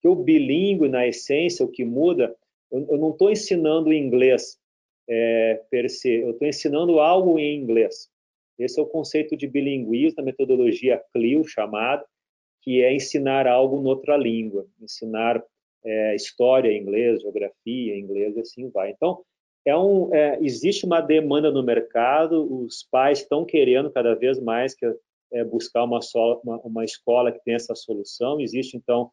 [0.02, 2.34] que o bilíngue, na essência, o que muda,
[2.72, 4.58] eu, eu não estou ensinando inglês
[5.10, 8.10] é, per se, eu estou ensinando algo em inglês.
[8.58, 12.06] Esse é o conceito de bilinguismo, a metodologia CLIO chamada,
[12.62, 15.44] que é ensinar algo noutra língua, ensinar
[15.84, 18.92] é, história em inglês, geografia em inglês, assim vai.
[18.92, 19.24] Então,
[19.66, 24.74] é um, é, existe uma demanda no mercado, os pais estão querendo cada vez mais
[24.74, 24.86] que,
[25.32, 26.00] é, buscar uma,
[26.44, 28.40] uma, uma escola que tem essa solução.
[28.40, 29.12] Existe, então,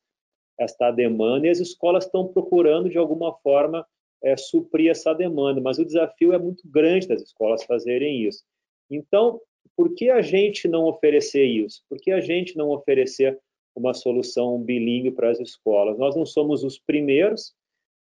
[0.58, 3.86] esta demanda e as escolas estão procurando, de alguma forma,
[4.22, 8.42] é, suprir essa demanda, mas o desafio é muito grande das escolas fazerem isso.
[8.90, 9.40] Então,
[9.76, 11.82] por que a gente não oferecer isso?
[11.88, 13.38] Por que a gente não oferecer
[13.74, 15.98] uma solução bilíngue para as escolas?
[15.98, 17.54] Nós não somos os primeiros,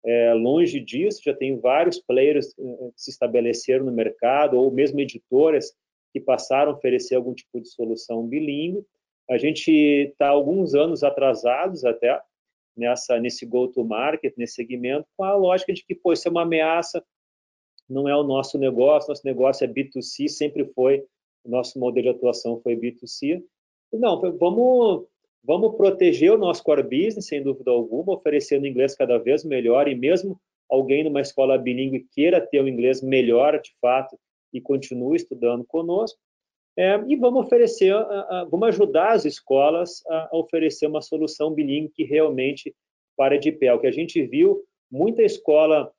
[0.05, 4.99] é, longe disso, já tem vários players eh, que se estabeleceram no mercado, ou mesmo
[4.99, 5.73] editoras
[6.11, 8.85] que passaram a oferecer algum tipo de solução bilíngue.
[9.29, 12.21] A gente está alguns anos atrasados até
[12.75, 17.03] nessa nesse go-to-market, nesse segmento, com a lógica de que, pô, isso é uma ameaça,
[17.89, 21.03] não é o nosso negócio, nosso negócio é B2C, sempre foi,
[21.43, 23.43] o nosso modelo de atuação foi B2C.
[23.91, 25.05] Não, vamos,
[25.43, 29.95] vamos proteger o nosso core business, sem dúvida alguma, oferecendo inglês cada vez melhor, e
[29.95, 30.39] mesmo
[30.69, 34.17] alguém numa escola bilíngue queira ter um inglês melhor, de fato,
[34.51, 36.19] e continue estudando conosco,
[36.75, 37.93] é, e vamos oferecer,
[38.49, 42.73] vamos ajudar as escolas a, oferecer uma solução bilíngue que realmente
[43.15, 43.71] pare de pé.
[43.73, 45.91] O que a gente viu, muita escola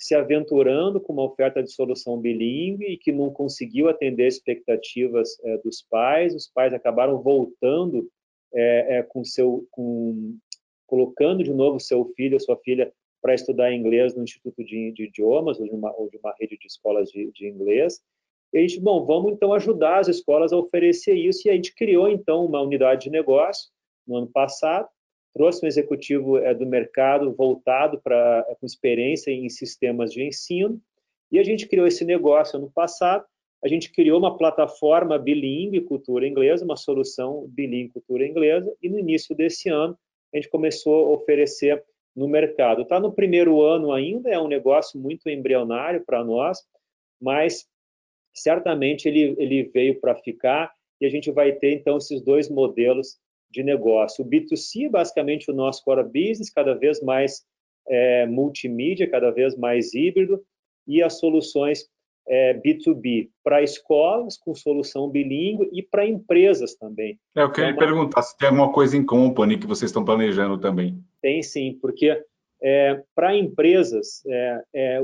[0.00, 5.58] se aventurando com uma oferta de solução bilíngue e que não conseguiu atender expectativas é,
[5.58, 6.34] dos pais.
[6.34, 8.08] Os pais acabaram voltando
[8.54, 10.38] é, é, com seu, com,
[10.86, 12.90] colocando de novo seu filho sua filha
[13.20, 16.56] para estudar inglês no Instituto de, de Idiomas ou de, uma, ou de uma rede
[16.56, 18.00] de escolas de, de inglês.
[18.54, 21.46] E a gente, bom, vamos então ajudar as escolas a oferecer isso.
[21.46, 23.70] E a gente criou então uma unidade de negócio
[24.06, 24.88] no ano passado,
[25.34, 30.80] trouxe um executivo é, do mercado voltado para com experiência em sistemas de ensino.
[31.30, 33.24] E a gente criou esse negócio ano passado.
[33.62, 38.72] A gente criou uma plataforma bilíngue cultura inglesa, uma solução bilíngue cultura inglesa.
[38.82, 39.96] E no início desse ano
[40.32, 41.82] a gente começou a oferecer
[42.14, 42.82] no mercado.
[42.82, 46.58] Está no primeiro ano ainda, é um negócio muito embrionário para nós,
[47.20, 47.66] mas
[48.34, 53.18] certamente ele, ele veio para ficar e a gente vai ter, então, esses dois modelos
[53.50, 54.24] de negócio.
[54.24, 57.44] O B2C é basicamente o nosso core business, cada vez mais
[57.88, 60.42] é, multimídia, cada vez mais híbrido,
[60.86, 61.88] e as soluções
[62.28, 67.18] é, B2B para escolas com solução bilíngue e para empresas também.
[67.36, 67.78] É, eu queria é uma...
[67.78, 70.96] perguntar se tem alguma coisa em company que vocês estão planejando também.
[71.20, 72.22] Tem sim, porque
[72.62, 75.02] é, para empresas, é, é,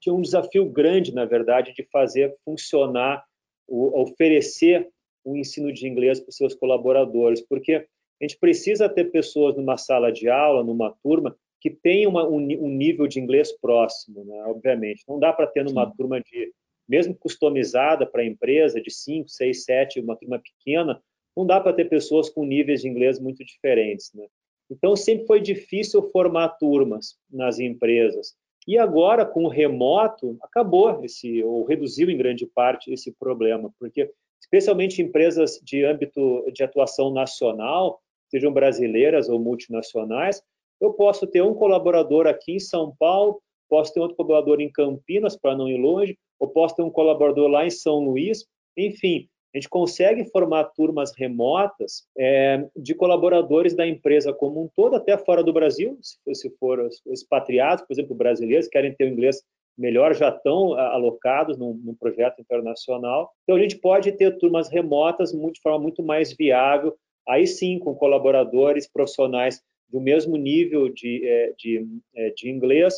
[0.00, 3.24] tinha um desafio grande, na verdade, de fazer funcionar,
[3.66, 4.88] o, oferecer
[5.26, 9.76] o ensino de inglês para os seus colaboradores, porque a gente precisa ter pessoas numa
[9.76, 14.44] sala de aula, numa turma, que tenham um, um, nível de inglês próximo, né?
[14.46, 15.02] obviamente.
[15.08, 15.92] Não dá para ter numa Sim.
[15.96, 16.52] turma de,
[16.88, 21.02] mesmo customizada para a empresa, de 5, 6, 7, uma turma pequena,
[21.36, 24.12] não dá para ter pessoas com níveis de inglês muito diferentes.
[24.14, 24.26] Né?
[24.70, 28.34] Então, sempre foi difícil formar turmas nas empresas.
[28.66, 34.10] E agora, com o remoto, acabou esse, ou reduziu em grande parte esse problema, porque,
[34.40, 40.42] especialmente empresas de âmbito de atuação nacional, sejam brasileiras ou multinacionais,
[40.80, 45.36] eu posso ter um colaborador aqui em São Paulo, posso ter outro colaborador em Campinas,
[45.36, 49.58] para não ir longe, ou posso ter um colaborador lá em São Luís, enfim, a
[49.58, 55.42] gente consegue formar turmas remotas é, de colaboradores da empresa como um todo, até fora
[55.42, 59.42] do Brasil, se, se for expatriados, por exemplo, brasileiros, querem ter o inglês
[59.76, 63.32] melhor, já estão alocados num, num, projeto internacional.
[63.42, 66.96] Então, a gente pode ter turmas remotas muito, de forma muito mais viável,
[67.28, 72.94] aí sim, com colaboradores profissionais do mesmo nível de, é, de, é, de inglês,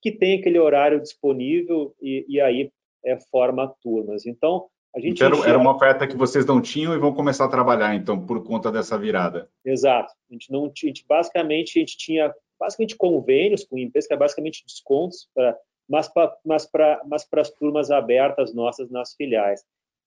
[0.00, 2.70] que tem aquele horário disponível e, e aí
[3.04, 4.26] é, forma turmas.
[4.26, 4.66] Então,
[4.96, 8.26] então, era, era, uma oferta que vocês não tinham e vão começar a trabalhar, então,
[8.26, 9.48] por conta dessa virada.
[9.64, 10.12] Exato.
[10.28, 14.16] A gente não, a gente, basicamente, a gente tinha basicamente convênios com empresas, que é
[14.16, 15.56] basicamente descontos, pra,
[15.90, 16.70] mas para mas
[17.04, 19.64] mas as turmas abertas nossas nas filiais.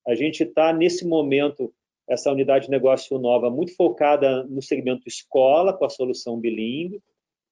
[0.07, 1.73] A gente está, nesse momento,
[2.07, 7.01] essa unidade de negócio nova, muito focada no segmento escola, com a solução bilíngue,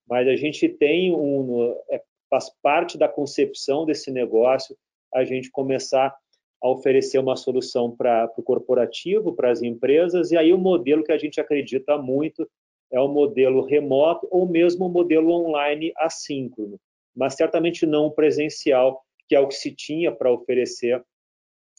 [0.07, 4.75] mas a gente tem um, é, faz parte da concepção desse negócio,
[5.13, 6.15] a gente começar
[6.61, 11.11] a oferecer uma solução para o corporativo, para as empresas, e aí o modelo que
[11.11, 12.47] a gente acredita muito
[12.91, 16.79] é o modelo remoto ou mesmo o modelo online assíncrono,
[17.16, 21.03] mas certamente não presencial, que é o que se tinha para oferecer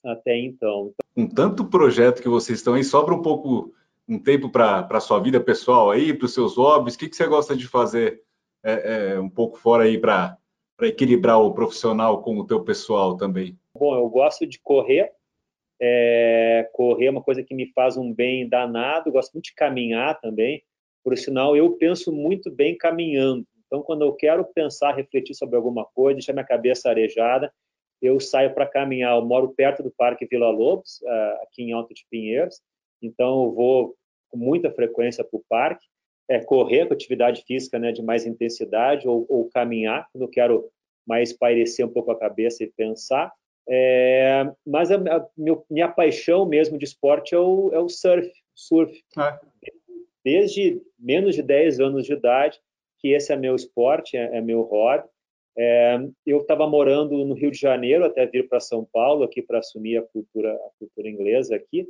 [0.05, 0.93] até então.
[1.14, 3.72] Com tanto projeto que vocês estão aí, sobra um pouco
[4.09, 7.16] um tempo para a sua vida pessoal aí, para os seus hobbies, o que, que
[7.16, 8.20] você gosta de fazer
[8.64, 10.39] é, é, um pouco fora aí para
[10.83, 13.59] equilibrar o profissional com o teu pessoal também?
[13.78, 15.12] Bom, eu gosto de correr.
[15.80, 19.11] É, correr é uma coisa que me faz um bem danado.
[19.11, 20.62] gosto muito de caminhar também.
[21.05, 23.45] Por sinal, eu penso muito bem caminhando.
[23.73, 27.51] Então, quando eu quero pensar, refletir sobre alguma coisa, deixar minha cabeça arejada,
[28.03, 29.16] eu saio para caminhar.
[29.16, 31.03] Eu moro perto do Parque Vila Lobos,
[31.43, 32.61] aqui em Alto de Pinheiros.
[33.01, 33.97] então eu vou
[34.29, 35.87] com muita frequência para o parque,
[36.29, 40.70] é, correr com atividade física né, de mais intensidade ou, ou caminhar, quando eu quero
[41.07, 43.33] mais pairecer um pouco a cabeça e pensar.
[43.66, 45.27] É, mas a, a
[45.70, 48.31] minha paixão mesmo de esporte é o, é o surf.
[48.55, 49.03] surf.
[49.18, 49.39] É.
[50.23, 52.61] Desde menos de 10 anos de idade,
[53.03, 55.05] que esse é meu esporte, é, é meu hobby.
[55.59, 59.59] É, eu estava morando no Rio de Janeiro até vir para São Paulo aqui para
[59.59, 61.86] assumir a cultura, a cultura inglesa aqui.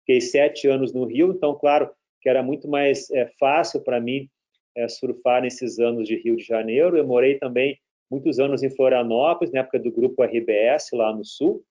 [0.00, 1.90] Fiquei sete anos no Rio, então claro
[2.20, 4.28] que era muito mais é, fácil para mim
[4.76, 6.96] é, surfar nesses anos de Rio de Janeiro.
[6.96, 7.78] Eu morei também
[8.10, 11.64] muitos anos em Florianópolis, na época do grupo RBS lá no Sul,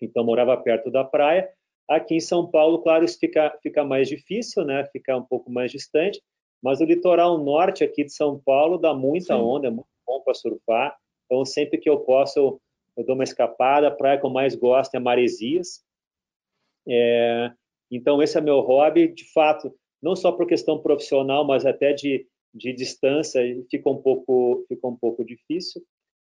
[0.00, 1.48] então morava perto da praia.
[1.88, 4.84] Aqui em São Paulo, claro, isso fica, fica mais difícil, né?
[4.92, 6.20] Fica um pouco mais distante,
[6.62, 9.40] mas o litoral norte aqui de São Paulo dá muita Sim.
[9.40, 10.96] onda, é muito bom para surfar.
[11.26, 12.60] Então, sempre que eu posso, eu,
[12.96, 13.88] eu, dou uma escapada.
[13.88, 15.82] A praia que eu mais gosto é Maresias.
[16.88, 17.52] É,
[17.90, 19.08] então, esse é meu hobby.
[19.08, 23.40] De fato, não só por questão profissional, mas até de, de distância,
[23.70, 25.82] fica um pouco, fica um pouco difícil.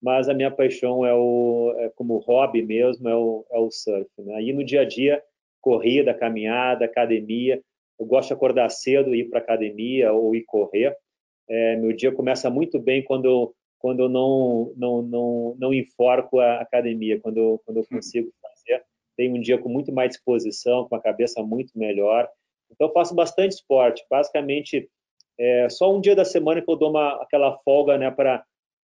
[0.01, 4.11] Mas a minha paixão é, o, é como hobby mesmo, é o, é o surf.
[4.19, 4.43] Né?
[4.43, 5.23] E no dia a dia,
[5.61, 7.63] corrida, caminhada, academia.
[7.99, 10.97] Eu gosto de acordar cedo, ir para academia ou ir correr.
[11.49, 16.41] É, meu dia começa muito bem quando eu, quando eu não, não, não, não enforco
[16.41, 17.97] a academia, quando eu, quando eu hum.
[17.97, 18.85] consigo fazer.
[19.17, 22.29] Tenho um dia com muito mais disposição, com a cabeça muito melhor.
[22.71, 24.05] Então, faço bastante esporte.
[24.09, 24.89] Basicamente,
[25.39, 28.45] é só um dia da semana que eu dou uma, aquela folga né, para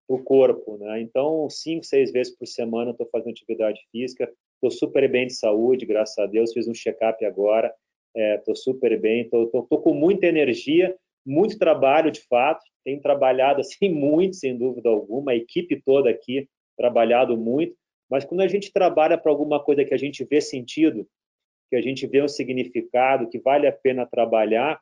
[0.08, 0.78] o corpo.
[0.78, 1.00] Né?
[1.00, 4.30] Então, cinco, seis vezes por semana eu estou fazendo atividade física.
[4.54, 6.52] Estou super bem de saúde, graças a Deus.
[6.52, 7.74] Fiz um check-up agora.
[8.14, 9.22] Estou é, super bem.
[9.22, 10.94] Estou com muita energia,
[11.24, 12.62] muito trabalho, de fato.
[12.84, 15.32] Tenho trabalhado assim muito, sem dúvida alguma.
[15.32, 17.76] A equipe toda aqui trabalhado muito.
[18.10, 21.06] Mas quando a gente trabalha para alguma coisa que a gente vê sentido,
[21.70, 24.78] que a gente vê um significado, que vale a pena trabalhar,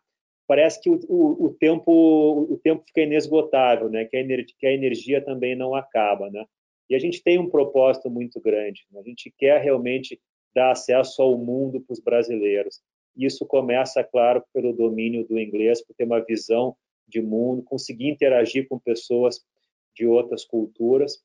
[0.49, 4.05] parece que o, o, o tempo o tempo fica inesgotável, né?
[4.07, 6.45] Que a, energia, que a energia também não acaba, né?
[6.89, 8.85] E a gente tem um propósito muito grande.
[8.91, 8.99] Né?
[8.99, 10.21] A gente quer realmente
[10.53, 12.81] dar acesso ao mundo para os brasileiros.
[13.17, 16.77] Isso começa, claro, pelo domínio do inglês, por ter uma visão
[17.09, 19.45] de mundo, conseguir interagir com pessoas
[19.95, 21.23] de outras culturas.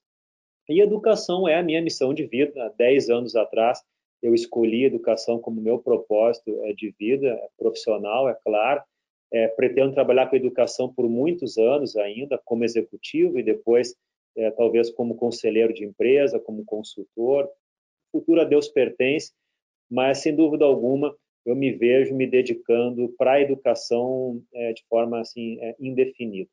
[0.67, 2.65] E educação é a minha missão de vida.
[2.65, 3.83] Há 10 anos atrás,
[4.21, 8.81] eu escolhi educação como meu propósito é, de vida é profissional, é claro.
[9.31, 13.95] É, pretendo trabalhar com educação por muitos anos ainda, como executivo e depois,
[14.35, 17.45] é, talvez, como conselheiro de empresa, como consultor.
[18.11, 19.33] O futuro a Deus pertence,
[19.89, 21.15] mas, sem dúvida alguma,
[21.45, 26.49] eu me vejo me dedicando para a educação é, de forma assim é, indefinida.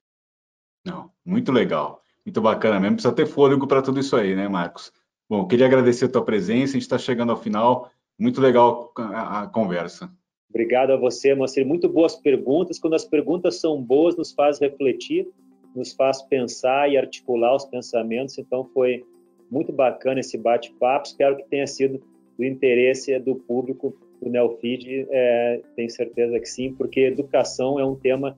[0.85, 2.97] Não, muito legal, muito bacana mesmo.
[2.97, 4.93] Precisa ter fôlego para tudo isso aí, né, Marcos?
[5.29, 7.91] Bom, queria agradecer a tua presença, a gente está chegando ao final.
[8.19, 10.13] Muito legal a, a conversa.
[10.51, 11.65] Obrigado a você, Moacir.
[11.67, 12.79] Muito boas perguntas.
[12.79, 15.27] Quando as perguntas são boas, nos faz refletir,
[15.75, 18.37] nos faz pensar e articular os pensamentos.
[18.37, 19.03] Então, foi
[19.51, 21.07] muito bacana esse bate-papo.
[21.07, 22.03] Espero que tenha sido
[22.37, 25.07] do interesse do público do Neofeed.
[25.11, 28.37] É, tenho certeza que sim, porque educação é um tema,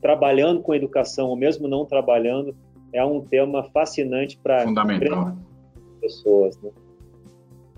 [0.00, 2.54] trabalhando com educação, ou mesmo não trabalhando,
[2.92, 4.64] é um tema fascinante para...
[4.64, 5.36] Fundamental
[6.04, 6.60] pessoas.
[6.60, 6.70] Né?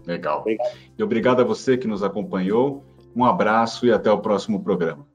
[0.04, 0.40] Legal.
[0.40, 0.76] Obrigado.
[0.98, 2.82] E obrigado a você que nos acompanhou.
[3.14, 5.07] Um abraço e até o próximo programa.